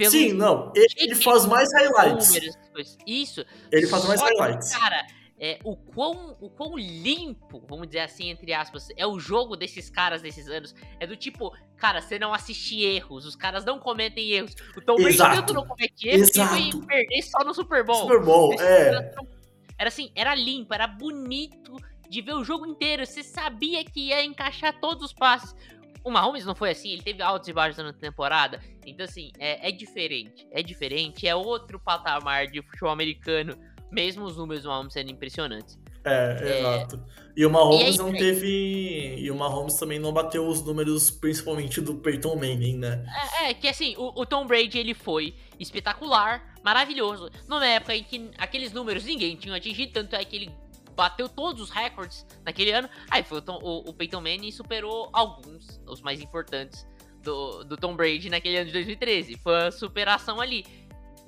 [0.00, 2.28] Pelo Sim, não, ele, ele faz mais highlights.
[2.28, 2.96] números.
[3.06, 3.44] Isso.
[3.70, 4.74] Ele faz mais highlights.
[4.74, 5.06] Cara,
[5.38, 9.90] é, o, quão, o quão limpo, vamos dizer assim, entre aspas, é o jogo desses
[9.90, 10.74] caras desses anos.
[10.98, 14.56] É do tipo, cara, você não assiste erros, os caras não cometem erros.
[14.74, 16.56] O Tom Brady tanto não comete erros que Exato.
[16.56, 18.00] foi perder só no Super Bowl.
[18.00, 19.14] Super Bowl, é.
[19.76, 21.76] Era assim, era limpo, era bonito
[22.08, 23.04] de ver o jogo inteiro.
[23.04, 25.54] Você sabia que ia encaixar todos os passes.
[26.02, 28.60] O Mahomes não foi assim, ele teve altos e baixos na temporada.
[28.86, 30.46] Então, assim, é, é diferente.
[30.50, 33.56] É diferente, é outro patamar de futebol americano,
[33.90, 35.78] mesmo os números do Mahomes sendo impressionantes.
[36.04, 36.58] É, É.
[36.58, 37.04] exato.
[37.36, 39.16] E o Mahomes E aí, não teve.
[39.18, 43.04] E o Mahomes também não bateu os números, principalmente do Peyton Manning, né?
[43.38, 47.30] É, é, que assim, o, o Tom Brady ele foi espetacular, maravilhoso.
[47.48, 50.50] Numa época em que aqueles números ninguém tinha atingido, tanto é que ele
[50.96, 52.88] bateu todos os recordes naquele ano.
[53.10, 56.86] Aí foi o, Tom, o, o Peyton Manning e superou alguns, os mais importantes,
[57.22, 59.36] do, do Tom Brady naquele ano de 2013.
[59.38, 60.64] Foi a superação ali.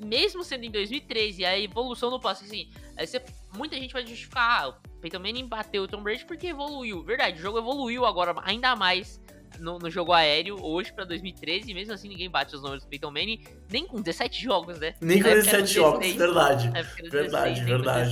[0.03, 3.23] Mesmo sendo em 2013, a evolução do passe, assim, você-
[3.57, 7.03] muita gente vai justificar, ah, o Peyton Manning bateu o Tom Brady porque evoluiu.
[7.05, 9.21] Verdade, o jogo evoluiu agora ainda mais
[9.61, 12.89] no, no jogo aéreo hoje pra 2013, e mesmo assim ninguém bate os números do
[12.89, 14.95] Peyton Manning, nem com 17 jogos, né?
[15.01, 16.67] Nem com Na época era 17 jogos, 16, verdade.
[16.75, 18.11] era Verdade, 16, nem com verdade.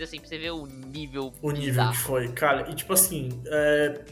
[0.00, 0.04] 17.
[0.04, 1.92] Assim, pra você ver o nível O nível bizarro.
[1.92, 2.32] que foi.
[2.32, 4.04] Cara, e tipo assim, é,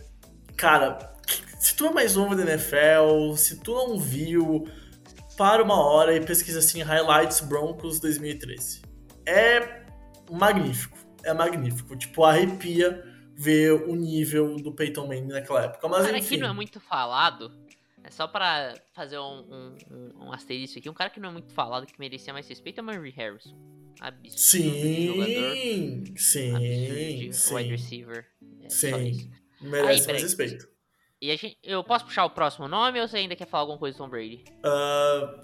[0.56, 1.12] cara,
[1.58, 4.68] se tu é mais novo da NFL, se tu não viu,
[5.36, 8.82] para uma hora e pesquisa assim, Highlights Broncos 2013.
[9.26, 9.84] É
[10.30, 11.96] magnífico, é magnífico.
[11.96, 15.86] Tipo, arrepia ver o nível do Peyton Manning naquela época.
[15.88, 17.52] Mas cara enfim, que não é muito falado,
[18.02, 21.32] é só pra fazer um, um, um, um asterisco aqui, um cara que não é
[21.32, 23.54] muito falado, que merecia mais respeito é o Murray Harrison.
[24.00, 25.54] Absurdo de jogador.
[25.56, 28.26] sim, Absurdo sim, de wide sim, receiver.
[28.62, 29.30] É, sim.
[29.60, 30.68] Merece Aí, mais respeito.
[31.20, 33.78] E a gente, eu posso puxar o próximo nome ou você ainda quer falar alguma
[33.78, 34.44] coisa do Tom Brady?
[34.62, 35.40] Ah,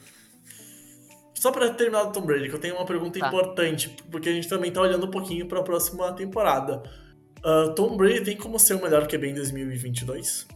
[1.34, 3.26] Só pra terminar do Tom Brady, que eu tenho uma pergunta Tá.
[3.28, 6.82] importante, porque a gente também tá olhando um pouquinho pra próxima temporada.
[7.44, 10.46] Ah, Tom Brady tem como ser o melhor QB em 2022?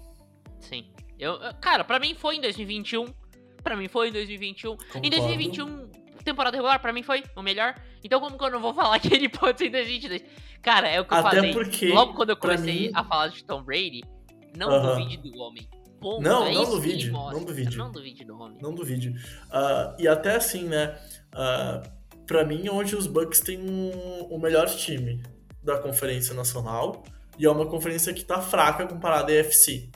[0.61, 0.90] Sim.
[1.18, 3.06] Eu, cara, pra mim foi em 2021.
[3.62, 4.72] Pra mim foi em 2021.
[4.72, 5.11] Em Concordo.
[5.11, 5.90] 2021,
[6.24, 7.74] temporada regular, pra mim foi o melhor.
[8.02, 10.22] Então como que eu não vou falar que ele pode ser em 2022?
[10.62, 11.52] Cara, é o que eu Até falei.
[11.52, 14.02] porque, Logo quando eu comecei mim- a falar de Tom Brady,
[14.56, 14.98] não Aham.
[14.98, 15.68] duvide do homem.
[16.00, 16.22] Ponto.
[16.22, 17.76] Não, é não duvide, não duvide.
[17.76, 18.58] Não duvide do homem.
[18.62, 19.14] Não duvide.
[19.50, 20.96] Ah, e até assim, né?
[21.32, 21.82] ah,
[22.26, 25.20] pra mim, hoje os Bucks têm um- o melhor time
[25.62, 27.02] da Conferência Nacional.
[27.38, 29.90] E é uma conferência que tá fraca comparada à AFC.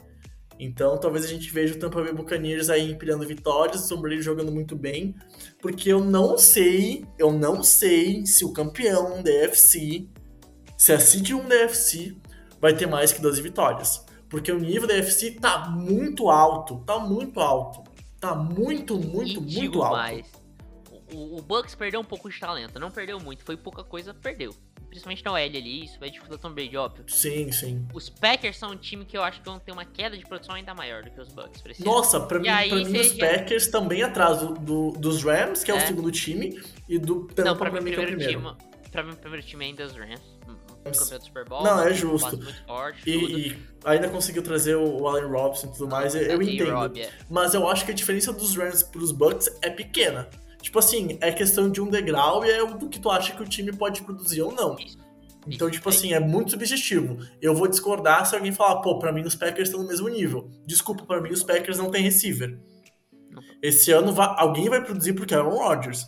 [0.63, 4.21] Então, talvez a gente veja o Tampa Bay Buccaneers aí empilhando vitórias, o Tom Brady
[4.21, 5.13] jogando muito bem,
[5.61, 10.07] porque eu não sei, eu não sei se o campeão da AFC,
[10.77, 12.15] se a seed 1 da AFC
[12.61, 14.05] vai ter mais que 12 vitórias.
[14.29, 17.83] Porque o nível da AFC tá muito alto, tá muito alto.
[18.19, 19.97] Tá muito, muito, E muito alto.
[19.97, 20.31] mais.
[21.13, 22.79] O, o Bucks perdeu um pouco de talento.
[22.79, 24.55] Não perdeu muito, foi pouca coisa, perdeu.
[24.93, 27.03] Principalmente na OL ali, isso vai dificultar o Tom Brady, óbvio.
[27.07, 27.87] Sim, sim.
[27.93, 30.53] Os Packers são um time que eu acho que vão ter uma queda de produção
[30.53, 31.61] ainda maior do que os Bucks.
[31.61, 31.83] Precisa.
[31.89, 35.63] Nossa, pra mim, aí pra mim os seja- Packers também atrás do, do- dos Rams,
[35.63, 35.85] que é, o É.
[35.87, 38.55] segundo time, e do Tampa não, pra mim, o que é o primeiro time.
[38.91, 40.21] Pra mim, o primeiro time ainda é os Rams.
[40.83, 41.63] Campeão do Super Bowl.
[41.63, 42.37] Não, é justo.
[42.67, 43.09] forte.
[43.09, 46.65] E, e ainda conseguiu trazer o Allen Robinson e tudo mais, eu, eu A entendo.
[46.65, 47.09] J-Rob, é.
[47.29, 50.27] Mas eu acho que a diferença dos Rams pros Bucks é pequena.
[50.63, 53.43] Tipo assim, é questão de um degrau e é o do que tu acha que
[53.43, 54.75] o time pode produzir ou não.
[55.45, 57.17] Então, tipo assim, é muito subjetivo.
[57.41, 60.49] Eu vou discordar se alguém falar, pô, pra mim os Packers estão no mesmo nível.
[60.65, 62.57] Desculpa, pra mim os Packers não têm receiver.
[63.61, 66.05] Esse ano alguém vai produzir porque é Aaron Rodgers.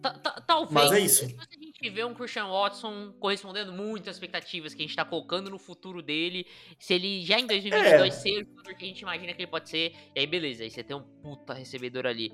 [0.00, 0.72] Ta- ta- Talvez.
[0.72, 1.26] Mas é isso.
[1.26, 5.04] Se a gente vê um Christian Watson correspondendo muito às expectativas que a gente tá
[5.04, 6.46] colocando no futuro dele,
[6.78, 8.16] se ele já em 2022 É.
[8.18, 10.82] ser o que a gente imagina que ele pode ser, e aí beleza, aí você
[10.82, 12.32] tem um puta recebedor ali.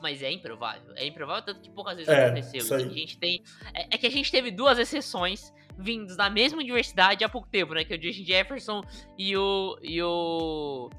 [0.00, 0.92] Mas é improvável.
[0.96, 2.58] É improvável tanto que poucas vezes É, aconteceu.
[2.60, 2.74] isso.
[2.74, 3.42] A gente tem.
[3.74, 7.74] É, é que a gente teve duas exceções vindos da mesma universidade há pouco tempo,
[7.74, 7.84] né?
[7.84, 8.82] Que é o Justin Jefferson
[9.18, 9.78] e o.
[9.82, 10.90] e o.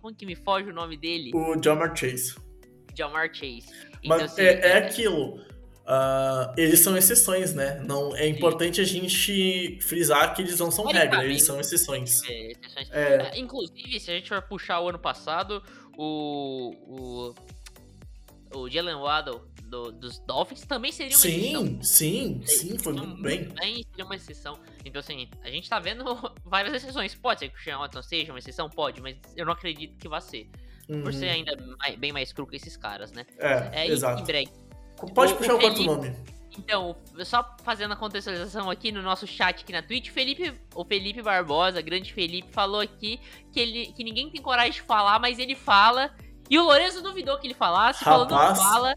[0.00, 1.30] Como que me foge o nome dele?
[1.34, 2.34] O Jamar Chase.
[2.96, 3.66] Jamar Chase.
[4.04, 5.38] Mas assim, é, é aquilo.
[5.86, 7.82] ah, eles são exceções, né?
[7.86, 12.22] Não, é importante a gente frisar que eles não são regra, eles são exceções.
[12.24, 12.88] é, exceções.
[12.90, 15.62] É, É, Inclusive, se a gente for puxar o ano passado,
[15.98, 16.74] o.
[16.88, 17.34] O,
[18.54, 21.66] o Jalen Waddle do- dos Dolphins também seria uma exceção.
[21.82, 23.48] sim, sim, sim, foi muito bem.
[23.50, 24.58] seria uma exceção.
[24.84, 26.04] Então, assim, a gente tá vendo
[26.44, 27.14] várias exceções.
[27.14, 28.68] Pode ser que o Christian Watson seja uma exceção?
[28.68, 30.48] Pode, mas eu não acredito que vá ser.
[30.88, 31.02] Uhum.
[31.02, 33.24] Por ser ainda mai- bem mais cru que esses caras, né?
[33.38, 34.24] É, É, exato.
[34.24, 34.50] breve.
[35.14, 36.16] Pode o- puxar o o quarto nome.
[36.58, 40.84] Então, só fazendo a contextualização aqui no nosso chat aqui na Twitch, o Felipe, o
[40.84, 43.20] Felipe Barbosa, grande Felipe, falou aqui
[43.52, 46.12] que, ele, que ninguém tem coragem de falar, mas ele fala.
[46.50, 48.94] E o Lourenço duvidou que ele falasse, falou não Rapaz, fala.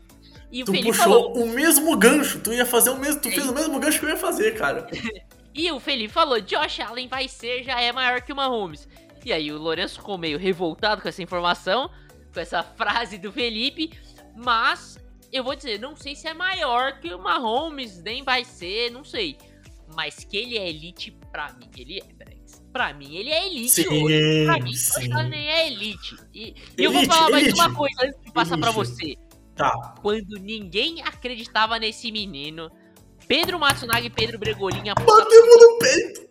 [0.51, 1.37] E o Tu Felipe puxou falou.
[1.43, 4.09] o mesmo gancho, tu ia fazer o mesmo, tu fez o mesmo gancho que eu
[4.09, 4.87] ia fazer, cara.
[5.55, 8.87] E o Felipe falou: Josh Allen vai ser, já é maior que o Mahomes.
[9.23, 11.91] E aí o Lourenço ficou meio revoltado com essa informação,
[12.33, 13.91] com essa frase do Felipe,
[14.35, 14.97] mas
[15.31, 19.03] eu vou dizer, não sei se é maior que o Mahomes, nem vai ser, não
[19.03, 19.37] sei.
[19.95, 22.22] Mas que ele é elite pra mim, ele é.
[22.73, 24.45] Pra mim, ele é elite Sim, hoje.
[24.45, 24.73] Pra mim,
[25.13, 26.15] Allen é elite.
[26.33, 27.59] E, e eu vou Elite, falar mais elite.
[27.62, 28.75] uma coisa antes de passar pra Elite.
[28.91, 29.15] você.
[29.55, 29.95] Tá.
[30.01, 32.71] Quando ninguém acreditava nesse menino,
[33.27, 36.21] Pedro Matsunaga e Pedro Bregolin apontaram Batemos no peito.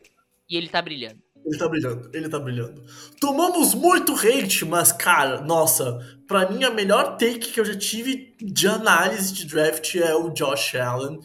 [0.51, 1.21] e ele tá brilhando.
[1.45, 2.85] Ele tá brilhando, ele tá brilhando.
[3.21, 8.35] Tomamos muito hate, mas, cara, nossa, pra mim a melhor take que eu já tive
[8.41, 11.19] de análise de draft é o Josh Allen.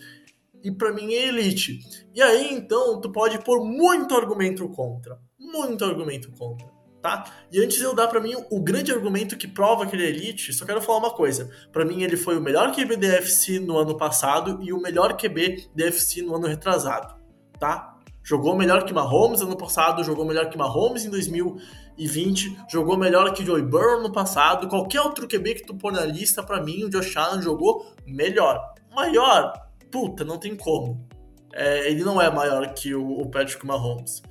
[0.68, 1.80] E pra mim é elite.
[2.14, 5.18] E aí, então, tu pode pôr muito argumento contra.
[5.40, 6.68] Muito argumento contra,
[7.02, 7.24] tá?
[7.50, 10.10] E antes de eu dar pra mim o grande argumento que prova que ele é
[10.10, 11.50] elite, só quero falar uma coisa.
[11.72, 15.70] Pra mim, ele foi o melhor QB DFC no ano passado e o melhor QB
[15.74, 17.16] DFC no ano retrasado,
[17.58, 17.98] tá?
[18.22, 23.46] Jogou melhor que Mahomes ano passado, jogou melhor que Mahomes em 2020, jogou melhor que
[23.46, 24.68] Joey Burrow no passado.
[24.68, 28.62] Qualquer outro QB que tu pôr na lista, pra mim, o Josh Allen jogou melhor.
[28.94, 29.54] Maior,
[29.92, 31.08] puta, não tem como.
[31.54, 34.22] É, ele não é maior que o, o Patrick Mahomes.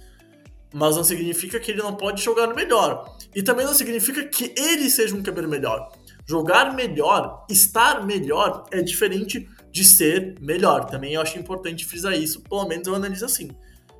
[0.73, 3.17] Mas não significa que ele não pode jogar melhor.
[3.35, 5.91] E também não significa que ele seja um QB melhor.
[6.29, 10.85] Jogar melhor, estar melhor, é diferente de ser melhor.
[10.87, 13.51] Também eu acho importante frisar isso, pelo menos eu analiso assim.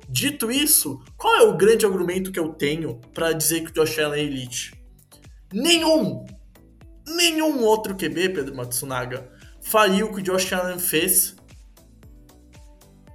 [0.09, 3.99] Dito isso, qual é o grande argumento que eu tenho pra dizer que o Josh
[3.99, 4.73] Allen é elite?
[5.53, 6.25] Nenhum!
[7.07, 11.36] Nenhum outro QB, Pedro Matsunaga, faria o que o Josh Allen fez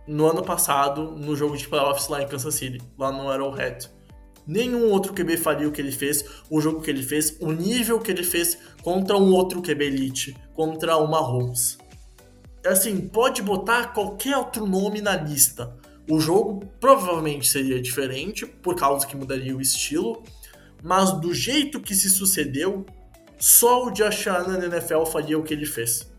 [0.06, 3.88] no ano passado, no jogo de playoffs lá em Kansas City, lá no Arrowhead.
[4.46, 8.00] Nenhum outro QB faria o que ele fez, o jogo que ele fez, o nível
[8.00, 11.78] que ele fez contra um outro QB elite, contra o Mahomes.
[12.66, 15.76] Assim, pode botar qualquer outro nome na lista.
[16.10, 20.22] O jogo provavelmente seria diferente, por causa que mudaria o estilo,
[20.82, 22.84] mas do jeito que se sucedeu,
[23.38, 26.10] só o Josh Allen na NFL faria o que ele fez.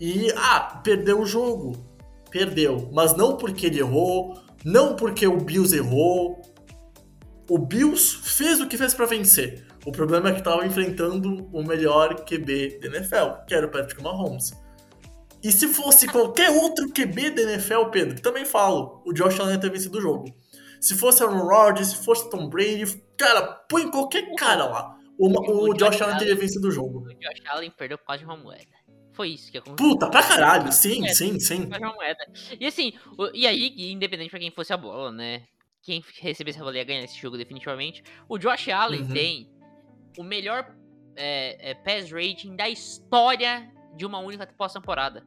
[0.00, 1.87] E, ah, perdeu o jogo.
[2.30, 2.90] Perdeu.
[2.92, 6.42] Mas não porque ele errou, não porque o Bills errou.
[7.48, 9.66] O Bills fez o que fez pra vencer.
[9.86, 14.02] O problema é que tava enfrentando o melhor QB da NFL, que era o Patrick
[14.02, 14.52] Mahomes.
[15.42, 19.70] E se fosse qualquer outro QB da NFL, Pedro, também falo, o Josh Allen ter
[19.70, 20.34] vencido o jogo.
[20.80, 22.84] Se fosse Aaron Rodgers, se fosse Tom Brady,
[23.16, 24.96] cara, põe qualquer cara lá.
[25.18, 27.00] O, o, O Josh Allen teria vencido o jogo.
[27.00, 28.77] O Josh Allen perdeu por causa de uma moeda.
[29.18, 29.90] Foi isso que aconteceu.
[29.90, 31.68] Puta, pra caralho, sim, sim, sim.
[31.68, 32.24] De uma moeda.
[32.60, 32.92] E assim,
[33.34, 35.42] e aí, independente pra quem fosse a bola, né?
[35.82, 38.04] Quem recebesse a bola ia ganhar esse jogo definitivamente.
[38.28, 39.08] O Josh Allen Uhum.
[39.12, 39.50] tem
[40.16, 40.72] o melhor
[41.16, 45.26] é, é, pass rating da história de uma única pós-temporada.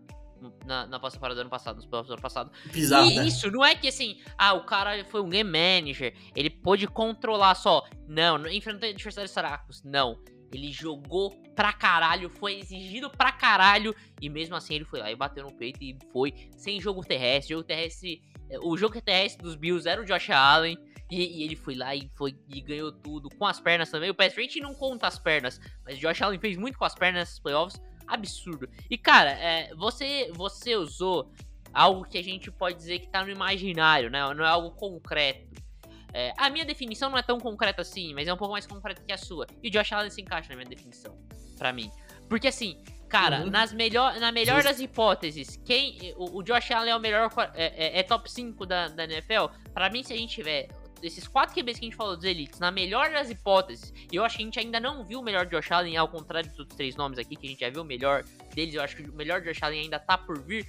[0.66, 2.50] Na, na pós-temporada do ano passado, nos playoffs do ano passado.
[2.72, 3.28] Bizarro, e né?
[3.28, 7.56] isso não é que assim, ah, o cara foi um game manager, ele pôde controlar
[7.56, 7.86] só.
[8.08, 9.84] Não, não enfrentou adversários fracos.
[9.84, 10.18] Não.
[10.54, 15.16] Ele jogou pra caralho, foi exigido pra caralho, e mesmo assim ele foi lá e
[15.16, 17.54] bateu no peito e foi sem jogo terrestre.
[17.54, 18.22] Jogo terrestre.
[18.50, 20.78] eh, O jogo terrestre dos Bills era o Josh Allen.
[21.10, 24.10] E, e ele foi lá e foi e ganhou tudo com as pernas também.
[24.10, 26.96] O pass rate não conta as pernas, mas o Josh Allen fez muito com as
[26.96, 27.82] pernas nesses playoffs.
[28.08, 28.70] Absurdo.
[28.90, 31.30] E cara, é, você, você usou
[31.74, 34.22] algo que a gente pode dizer que tá no imaginário, né?
[34.34, 35.50] Não é algo concreto.
[36.14, 39.02] É, a minha definição não é tão concreta assim, mas é um pouco mais concreta
[39.06, 39.48] que a sua.
[39.64, 41.18] E o Josh Allen se encaixa na minha definição,
[41.58, 41.90] pra mim.
[42.28, 43.50] Porque assim, cara, Uhum.
[43.50, 44.70] nas melhor, na melhor Justo.
[44.70, 48.66] das hipóteses, quem o, o Josh Allen é o melhor é, é- é top 5
[48.66, 50.68] da, da NFL, pra mim se a gente tiver
[51.02, 54.24] esses quatro QBs que a gente falou dos elites, na melhor das hipóteses, e eu
[54.24, 56.78] acho que a gente ainda não viu o melhor Josh Allen, ao contrário dos outros
[56.78, 59.14] três nomes aqui, que a gente já viu o melhor deles, eu acho que o
[59.14, 60.68] melhor Josh Allen ainda tá por vir.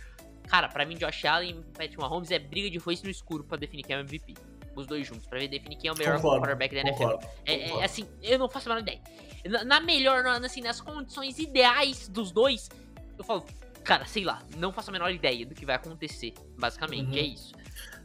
[0.48, 3.56] Cara, pra mim, Josh Allen e Patrick Mahomes é briga de foice no escuro pra
[3.58, 4.34] definir quem é o MVP.
[4.74, 6.98] Os dois juntos, pra definir quem é o melhor Concordo, quarterback da NFL.
[7.02, 9.00] Concordo, É, é, assim, eu não faço a menor ideia.
[9.44, 12.70] Na, na melhor, na- assim, nas condições ideais dos dois,
[13.18, 13.44] eu falo,
[13.84, 17.16] cara, sei lá, não faço a menor ideia do que vai acontecer, basicamente, Uhum.
[17.18, 17.52] é isso.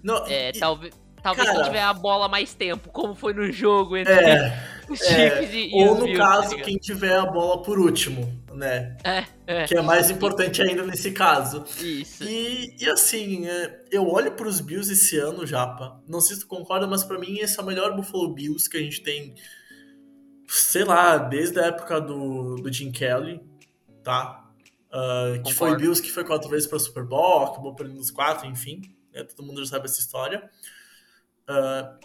[0.03, 0.93] Não, É, e- talvez.
[1.21, 5.01] Talvez cara- quem tiver a bola mais tempo, como foi no jogo entre é, os
[5.01, 6.65] é, Chiefs e, e ou os no Bills, tá caso, ligado?
[6.65, 8.95] quem tiver a bola por último, né?
[9.03, 11.65] É, é, Que é mais importante ainda nesse caso.
[11.81, 12.23] isso.
[12.23, 16.01] E, e assim, é, eu olho pros Bills esse ano, Japa.
[16.07, 18.77] Não sei se tu concorda, mas pra mim esse é o melhor Buffalo Bills que
[18.77, 19.33] a gente tem,
[20.47, 23.41] sei lá, desde a época do, do Jim Kelly,
[24.03, 24.43] tá?
[24.91, 25.75] Ah, que foi.
[25.75, 28.81] Bills que foi quatro vezes pra Super Bowl, acabou perdendo os quatro, enfim.
[29.13, 30.49] né, todo mundo já sabe essa história.
[31.47, 31.95] Ah,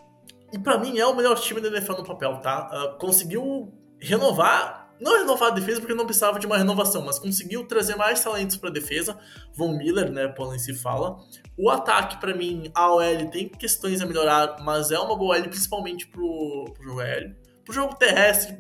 [0.53, 2.69] e pra mim é o melhor time da NFL no papel, tá?
[2.71, 7.67] Ah, conseguiu renovar, não renovar a defesa porque não precisava de uma renovação, mas conseguiu
[7.67, 9.19] trazer mais talentos pra defesa.
[9.55, 11.17] Von Miller, né, Paulo se fala.
[11.57, 15.45] O ataque, pra mim, a OL tem questões a melhorar, mas é uma boa OL
[15.45, 17.37] principalmente pro, pro jogo aéreo.
[17.65, 18.59] Pro jogo terrestre,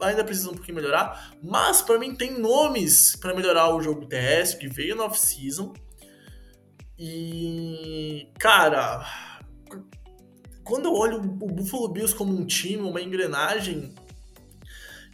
[0.00, 4.60] ainda precisa um pouquinho melhorar, mas pra mim tem nomes pra melhorar o jogo terrestre
[4.60, 5.72] que veio na off-season.
[6.98, 9.04] E, cara,
[10.66, 13.94] quando eu olho o Buffalo Bills como um time, uma engrenagem,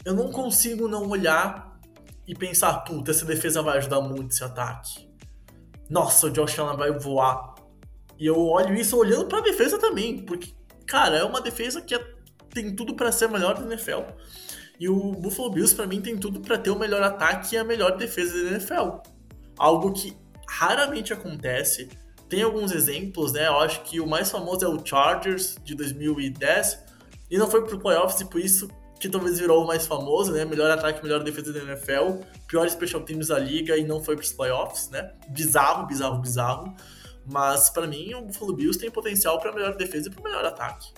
[0.02, 1.78] eu não consigo não olhar
[2.26, 5.06] e pensar, puta, essa defesa vai ajudar muito esse ataque.
[5.90, 7.54] Nossa, o Josh Allen vai voar.
[8.18, 10.52] E eu olho isso olhando para a defesa também, porque,
[10.86, 12.02] cara, é uma defesa que é,
[12.48, 14.00] tem tudo para ser a melhor da NFL.
[14.80, 17.64] E o Buffalo Bills, para mim, tem tudo para ter o melhor ataque e a
[17.64, 19.02] melhor defesa da NFL.
[19.58, 20.16] Algo que
[20.48, 21.90] raramente acontece.
[22.32, 23.46] Tem alguns exemplos, né?
[23.46, 26.82] Eu acho que o mais famoso é o Chargers de 2010
[27.30, 30.42] e não foi pro playoffs e por isso que talvez virou o mais famoso, né?
[30.42, 34.32] Melhor ataque, melhor defesa da NFL, pior special teams da liga e não foi pros
[34.32, 35.12] playoffs, né?
[35.28, 36.74] Bizarro, bizarro, bizarro.
[37.30, 40.90] Mas para mim o Buffalo Bills tem potencial para melhor defesa e para melhor ataque.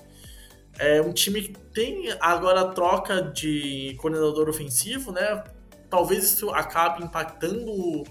[0.79, 5.43] É um time que tem agora a troca de coordenador ofensivo, né?
[5.91, 8.05] Talvez isso acabe impactando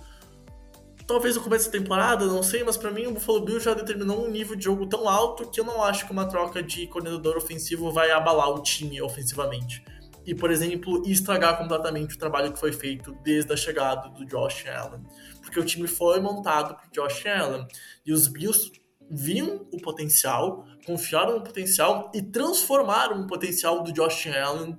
[1.07, 4.25] talvez o começo da temporada, não sei, mas para mim o Buffalo Bills já determinou
[4.25, 7.37] um nível de jogo tão alto que eu não acho que uma troca de coordenador
[7.37, 9.83] ofensivo vai abalar o time ofensivamente.
[10.25, 14.65] E, por exemplo, estragar completamente o trabalho que foi feito desde a chegada do Josh
[14.67, 15.03] Allen.
[15.41, 17.67] Porque o time foi montado por Josh Allen.
[18.05, 18.71] E os Bills
[19.11, 24.77] viam o potencial, confiaram no potencial e transformaram o potencial do Josh Allen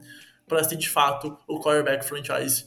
[0.49, 2.65] para ser de fato o quarterback franchise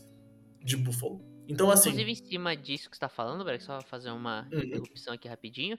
[0.64, 1.26] de Buffalo.
[1.47, 1.89] Então, assim.
[1.89, 4.59] Inclusive, em cima disso que você tá falando, Breck, só fazer uma uhum.
[4.59, 5.77] interrupção aqui rapidinho.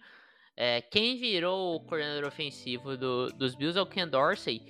[0.57, 4.61] É, quem virou o coordenador ofensivo do, dos Bills é o Ken Dorsey,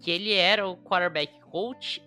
[0.00, 2.02] que ele era o quarterback coach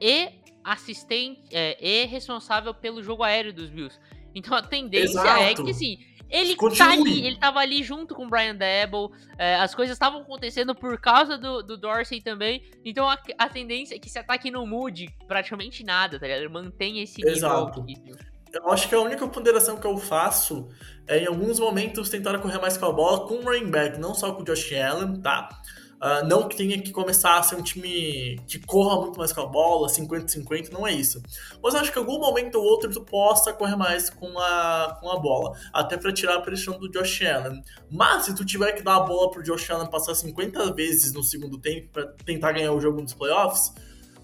[0.00, 0.30] e
[0.62, 3.98] assistente é, e responsável pelo jogo aéreo dos Bills.
[4.34, 5.42] Então a tendência Exato.
[5.42, 5.98] é que assim,
[6.34, 6.78] ele Continue.
[6.78, 10.74] tá ali, ele tava ali junto com o Brian Debo, é, as coisas estavam acontecendo
[10.74, 14.66] por causa do, do Dorsey também, então a, a, tendência é que esse ataque não
[14.66, 16.40] mude praticamente nada, tá ligado?
[16.40, 17.84] Ele mantém esse Exato.
[17.84, 18.16] nível
[18.52, 20.68] Eu acho que a única ponderação que eu faço
[21.06, 24.12] é em alguns momentos tentar correr mais com a bola com o running back, não
[24.12, 25.48] só com o Josh Allen, tá?
[25.94, 29.40] Uh, não que tenha que começar a ser um time que corra muito mais com
[29.40, 31.22] a bola, 50-50, não é isso.
[31.62, 35.10] Mas acho que em algum momento ou outro tu possa correr mais com a, com
[35.10, 37.62] a bola, até para tirar a pressão do Josh Allen.
[37.90, 41.22] Mas se tu tiver que dar a bola pro Josh Allen passar 50 vezes no
[41.22, 43.72] segundo tempo para tentar ganhar o jogo nos playoffs,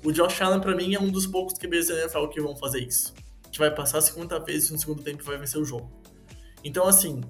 [0.04, 2.80] o Josh Allen para mim é um dos poucos QBs da NFL que vão fazer
[2.80, 3.14] isso.
[3.50, 5.90] Que vai passar 50 vezes no segundo tempo e vai vencer o jogo.
[6.62, 7.22] Então assim,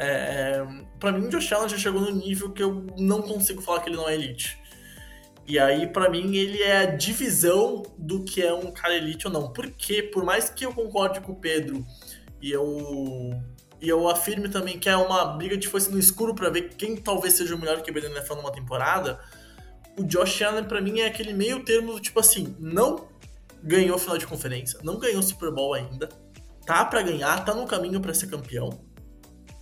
[0.00, 0.66] é,
[0.98, 3.88] para mim, o Josh Allen já chegou no nível que eu não consigo falar que
[3.88, 4.58] ele não é elite.
[5.46, 9.32] E aí, para mim, ele é a divisão do que é um cara elite ou
[9.32, 9.52] não.
[9.52, 11.84] Porque, por mais que eu concorde com o Pedro
[12.40, 13.32] e eu,
[13.80, 16.96] e eu afirme também que é uma briga de força no escuro para ver quem
[16.96, 19.18] talvez seja o melhor que da NFL numa temporada,
[19.98, 23.08] o Josh Allen, para mim, é aquele meio termo do tipo assim: não
[23.62, 26.08] ganhou final de conferência, não ganhou Super Bowl ainda,
[26.64, 28.87] tá para ganhar, tá no caminho para ser campeão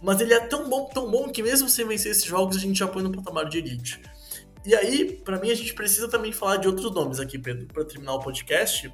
[0.03, 2.79] mas ele é tão bom, tão bom que mesmo sem vencer esses jogos a gente
[2.79, 4.01] já põe no patamar de elite.
[4.65, 7.85] E aí, para mim, a gente precisa também falar de outros nomes aqui, Pedro, para
[7.85, 8.93] terminar o podcast,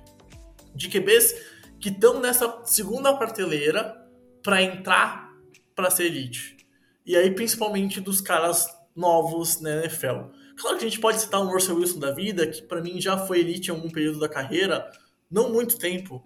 [0.74, 1.34] de QBs
[1.80, 3.96] que estão nessa segunda prateleira
[4.42, 5.32] para entrar
[5.74, 6.56] para ser elite.
[7.04, 10.30] E aí, principalmente dos caras novos na NFL.
[10.56, 13.18] Claro que a gente pode citar um Russell Wilson da vida, que para mim já
[13.18, 14.90] foi elite em algum período da carreira,
[15.30, 16.22] não muito tempo,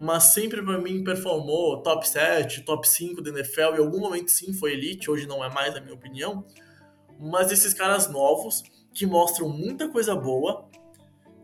[0.00, 4.52] mas sempre para mim performou top 7, top 5 da NFL, em algum momento sim
[4.52, 6.44] foi elite, hoje não é mais, na minha opinião.
[7.18, 10.68] Mas esses caras novos que mostram muita coisa boa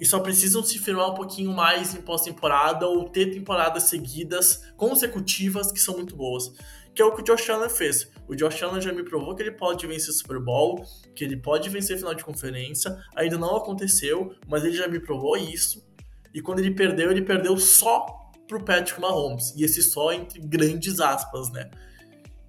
[0.01, 5.70] e só precisam se firmar um pouquinho mais em pós-temporada ou ter temporadas seguidas consecutivas
[5.70, 6.53] que são muito boas.
[6.94, 8.11] Que é o que o Josh Allen fez.
[8.26, 10.84] O Josh Allen já me provou que ele pode vencer Super Bowl,
[11.14, 12.96] que ele pode vencer final de conferência.
[13.14, 15.86] Ainda não aconteceu, mas ele já me provou isso.
[16.32, 18.20] E quando ele perdeu, ele perdeu só
[18.51, 19.55] pro Patrick Mahomes.
[19.57, 21.70] E esse só entre grandes aspas, né?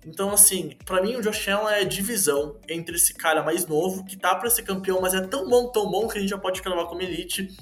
[0.04, 4.18] Então, assim, para mim o Josh Allen é divisão entre esse cara mais novo, que
[4.18, 6.60] tá para ser campeão, mas é tão bom, tão bom que a gente já pode
[6.60, 7.56] cravar como elite.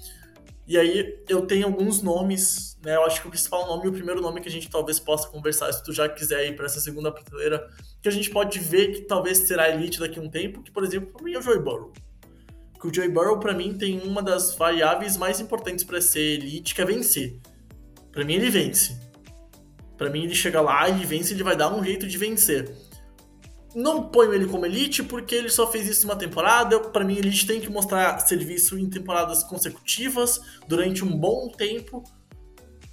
[0.65, 2.95] E aí eu tenho alguns nomes, né?
[2.95, 5.73] Eu acho que o principal nome, o primeiro nome que a gente talvez possa conversar,
[5.73, 7.67] se tu já quiser ir para essa segunda prateleira,
[8.01, 10.85] que a gente pode ver que talvez será elite daqui a um tempo, que por
[10.85, 11.91] exemplo, para mim é o Joey Burrow.
[12.79, 16.73] Que o Joey Burrow para mim tem uma das variáveis mais importantes para ser elite,
[16.73, 17.37] que é vencer.
[18.20, 18.97] Para mim ele vence.
[19.97, 22.70] Para mim ele chega lá, ele vence, ele vai dar um jeito de vencer.
[23.74, 26.78] Não ponho ele como elite porque ele só fez isso uma temporada.
[26.82, 32.03] Para mim elite tem que mostrar serviço em temporadas consecutivas durante um bom tempo.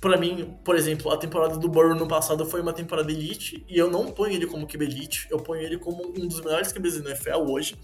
[0.01, 3.77] Para mim, por exemplo, a temporada do Burrow no passado foi uma temporada elite e
[3.77, 7.03] eu não ponho ele como QB elite, eu ponho ele como um dos melhores QBs
[7.03, 7.77] da NFL hoje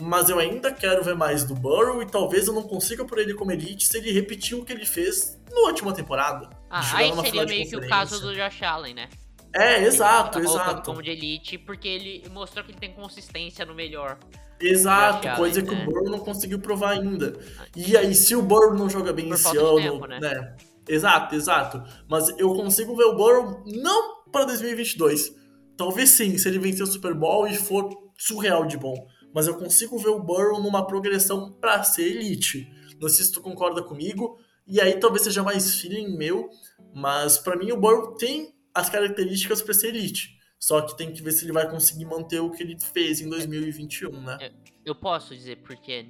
[0.00, 3.32] mas eu ainda quero ver mais do Burrow e talvez eu não consiga por ele
[3.32, 6.50] como elite se ele repetir o que ele fez na última temporada.
[6.68, 9.08] Ah, aí seria meio que o caso do Josh Allen, né?
[9.54, 10.90] É, exato, Ele tá colocando exato.
[10.90, 14.18] como de elite, porque ele mostrou que ele tem consistência no melhor.
[14.60, 15.82] Exato, coisa Allen, que né?
[15.82, 17.38] o Burrow não conseguiu provar ainda.
[17.76, 20.18] E aí, se o Burrow não joga bem Por esse ano, tempo, né?
[20.18, 20.56] né?
[20.88, 21.82] Exato, exato.
[22.08, 25.32] Mas eu consigo ver o Burrow não para 2022.
[25.76, 27.88] Talvez sim, se ele vencer o Super Bowl e for
[28.18, 28.94] surreal de bom.
[29.34, 32.68] Mas eu consigo ver o Burrow numa progressão para ser elite.
[33.00, 34.38] Não sei se tu concorda comigo.
[34.66, 36.48] E aí talvez seja mais feeling meu,
[36.94, 40.34] mas para mim o Burrow tem as características para ser elite.
[40.58, 43.28] Só que tem que ver se ele vai conseguir manter o que ele fez em
[43.28, 44.50] 2021, né?
[44.84, 46.06] Eu posso dizer porque.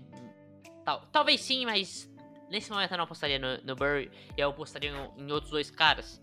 [0.84, 2.08] Tal, talvez sim, mas
[2.50, 5.70] nesse momento eu não apostaria no, no Burry e eu apostaria em, em outros dois
[5.70, 6.22] caras.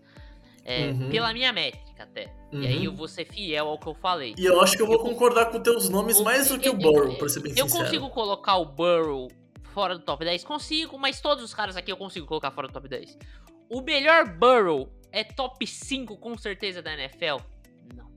[0.64, 1.10] É, Uhum.
[1.10, 2.32] Pela minha métrica até.
[2.52, 4.32] E aí eu vou ser fiel ao que eu falei.
[4.38, 6.72] E eu acho que eu vou Eu- concordar com teus nomes mais do que o
[6.72, 7.84] eu- Burrow, pra ser bem Eu sincero.
[7.84, 9.28] consigo colocar o Burrow
[9.72, 10.44] fora do top 10?
[10.44, 13.16] Consigo, mas todos os caras aqui eu consigo colocar fora do top 10.
[13.70, 17.38] O melhor Burrow é top 5 com certeza da NFL?
[17.94, 18.12] Não.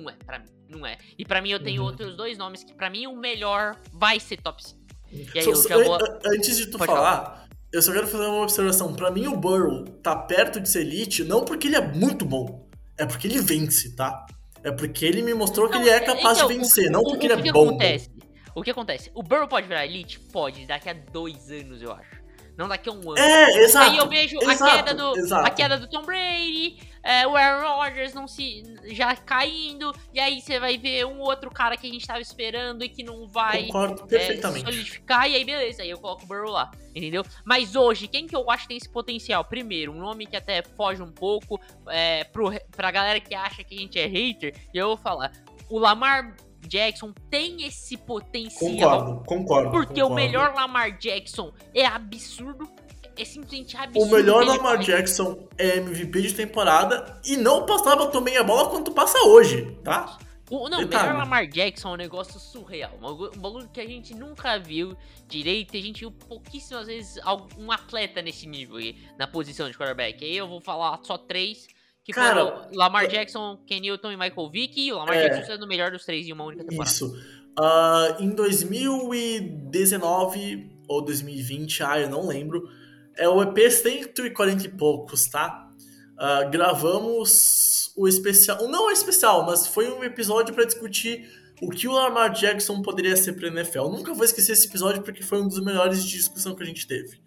[0.00, 0.46] Não é, pra mim.
[0.68, 0.98] Não é.
[1.18, 1.88] E pra mim eu tenho Uhum.
[1.88, 4.78] outros dois nomes que pra mim o melhor vai ser top 5.
[5.10, 5.94] E aí Só- eu já vou...
[5.94, 8.92] an- Antes de tu Pode falar, eu só quero fazer uma observação.
[8.94, 12.68] Pra mim, o Burrow tá perto de ser elite, não porque ele é muito bom,
[12.98, 14.26] é porque ele vence, tá?
[14.62, 17.00] É porque ele me mostrou que Não, ele é capaz então, de vencer, o- não
[17.00, 17.68] o- porque o ele que é que bom.
[17.68, 18.10] Acontece?
[18.54, 19.10] O que acontece?
[19.14, 20.18] O Burrow pode virar elite?
[20.18, 22.18] Pode, daqui a dois anos, eu acho.
[22.58, 23.18] Não daqui a um ano.
[23.18, 23.90] É, exato.
[23.92, 25.46] Aí eu vejo exato, a, queda do, exato.
[25.46, 30.40] a queda do Tom Brady, é, o Aaron Rodgers não se, já caindo, e aí
[30.40, 33.66] você vai ver um outro cara que a gente tava esperando e que não vai
[33.66, 34.64] Concordo é, perfeitamente.
[34.64, 37.24] solidificar, e aí beleza, aí eu coloco o Burrow lá, entendeu?
[37.44, 39.44] Mas hoje, quem que eu acho que tem esse potencial?
[39.44, 43.76] Primeiro, um nome que até foge um pouco é, pro, pra galera que acha que
[43.76, 45.30] a gente é hater, e eu vou falar,
[45.70, 46.34] o Lamar
[46.66, 49.70] Jackson tem esse potencial Concordo, concordo.
[49.70, 50.12] porque concordo.
[50.12, 52.68] o melhor Lamar Jackson é absurdo.
[53.16, 54.06] É simplesmente absurdo.
[54.06, 54.86] O melhor Lamar faz.
[54.86, 59.76] Jackson é MVP de temporada e não passava tão bem a bola quanto passa hoje,
[59.82, 60.18] tá?
[60.50, 61.08] O, não, Detalhe.
[61.08, 62.92] melhor Lamar Jackson é um negócio surreal.
[63.02, 64.96] Um bagulho- que a gente nunca viu
[65.26, 65.74] direito.
[65.74, 67.18] E a gente viu pouquíssimas vezes
[67.58, 70.24] um atleta nesse nível aí, na posição de quarterback.
[70.24, 71.66] Aí eu vou falar só três.
[72.08, 74.80] Que Cara, foram Lamar Jackson, Ken Newton e Michael Vick.
[74.80, 75.28] E o Lamar É.
[75.28, 76.90] Jackson sendo o melhor dos três em uma única temporada.
[76.90, 77.14] Isso.
[77.58, 82.66] Ah, em 2019 ou 2020, ah, eu não lembro.
[83.14, 85.70] É o EP 140 e poucos, tá?
[86.16, 88.66] Ah, gravamos o especial.
[88.68, 91.28] Não o especial, mas foi um episódio para discutir
[91.60, 93.80] o que o Lamar Jackson poderia ser pra NFL.
[93.80, 96.66] Eu nunca vou esquecer esse episódio porque foi um dos melhores de discussão que a
[96.66, 97.20] gente teve.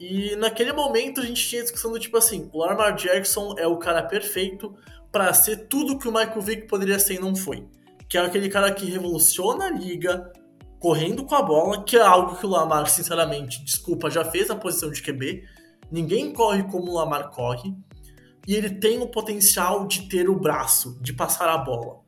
[0.00, 3.66] E naquele momento a gente tinha a discussão do tipo assim: o Lamar Jackson é
[3.66, 4.74] o cara perfeito
[5.12, 7.68] para ser tudo que o Michael Vick poderia ser e não foi
[8.10, 10.32] que é aquele cara que revoluciona a liga,
[10.80, 14.56] correndo com a bola, que é algo que o Lamar, sinceramente, desculpa, já fez na
[14.56, 15.44] posição de QB.
[15.92, 17.72] Ninguém corre como o Lamar corre.
[18.48, 21.99] E ele tem o potencial de ter o braço, de passar a bola.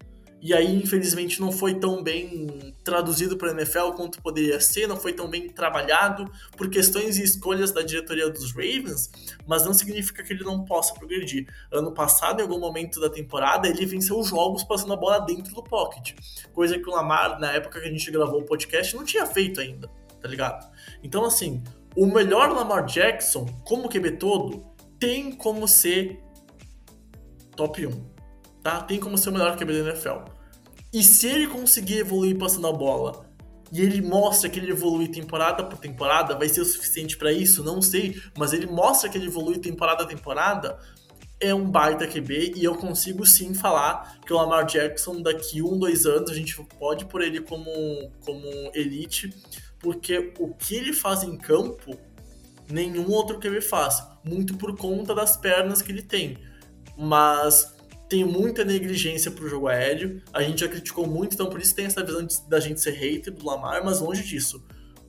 [0.43, 4.97] E aí, infelizmente, não foi tão bem traduzido para a NFL quanto poderia ser, não
[4.97, 9.09] foi tão bem trabalhado por questões e escolhas da diretoria dos Ravens,
[9.47, 11.47] mas não significa que ele não possa progredir.
[11.71, 15.63] Ano passado, em algum momento da temporada, ele venceu jogos passando a bola dentro do
[15.63, 16.15] pocket,
[16.53, 19.61] coisa que o Lamar, na época que a gente gravou o podcast, não tinha feito
[19.61, 19.89] ainda,
[20.21, 20.69] tá ligado?
[21.05, 21.63] Então, assim,
[21.95, 24.67] o melhor Lamar Jackson, como QB todo,
[24.99, 26.21] tem como ser
[27.55, 28.12] top 1,
[28.63, 28.81] tá?
[28.83, 30.19] Tem como ser o melhor QB da NFL.
[30.93, 33.25] E se ele conseguir evoluir passando a bola,
[33.73, 37.65] e ele mostra que ele evolui temporada por temporada, vai ser o suficiente pra isso?
[37.65, 40.79] Não sei, mas ele mostra que ele evolui temporada a temporada,
[41.41, 45.77] é um baita QB e eu consigo sim falar que o Lamar Jackson daqui um,
[45.79, 47.65] dois anos a gente pode pôr ele como,
[48.25, 49.35] como elite,
[49.81, 51.99] porque o que ele faz em campo,
[52.71, 56.39] nenhum outro QB faz, muito por conta das pernas que ele tem.
[56.97, 57.75] Mas
[58.13, 61.87] tem muita negligência pro jogo aéreo, a gente já criticou muito, então por isso tem
[61.87, 64.63] essa visão de- da gente ser hater do Lamar, mas longe disso.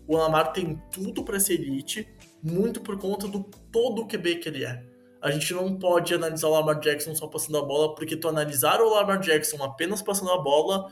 [0.07, 2.07] O Lamar tem tudo para ser elite,
[2.41, 4.81] muito por conta do todo o QB que ele é.
[5.21, 8.79] A gente não pode analisar o Lamar Jackson só passando a bola, porque tu analisar
[8.79, 10.89] o Lamar Jackson apenas passando a bola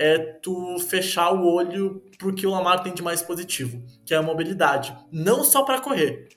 [0.00, 4.22] é tu fechar o olho porque o Lamar tem de mais positivo, que é a
[4.22, 4.96] mobilidade.
[5.12, 6.28] Não só para correr,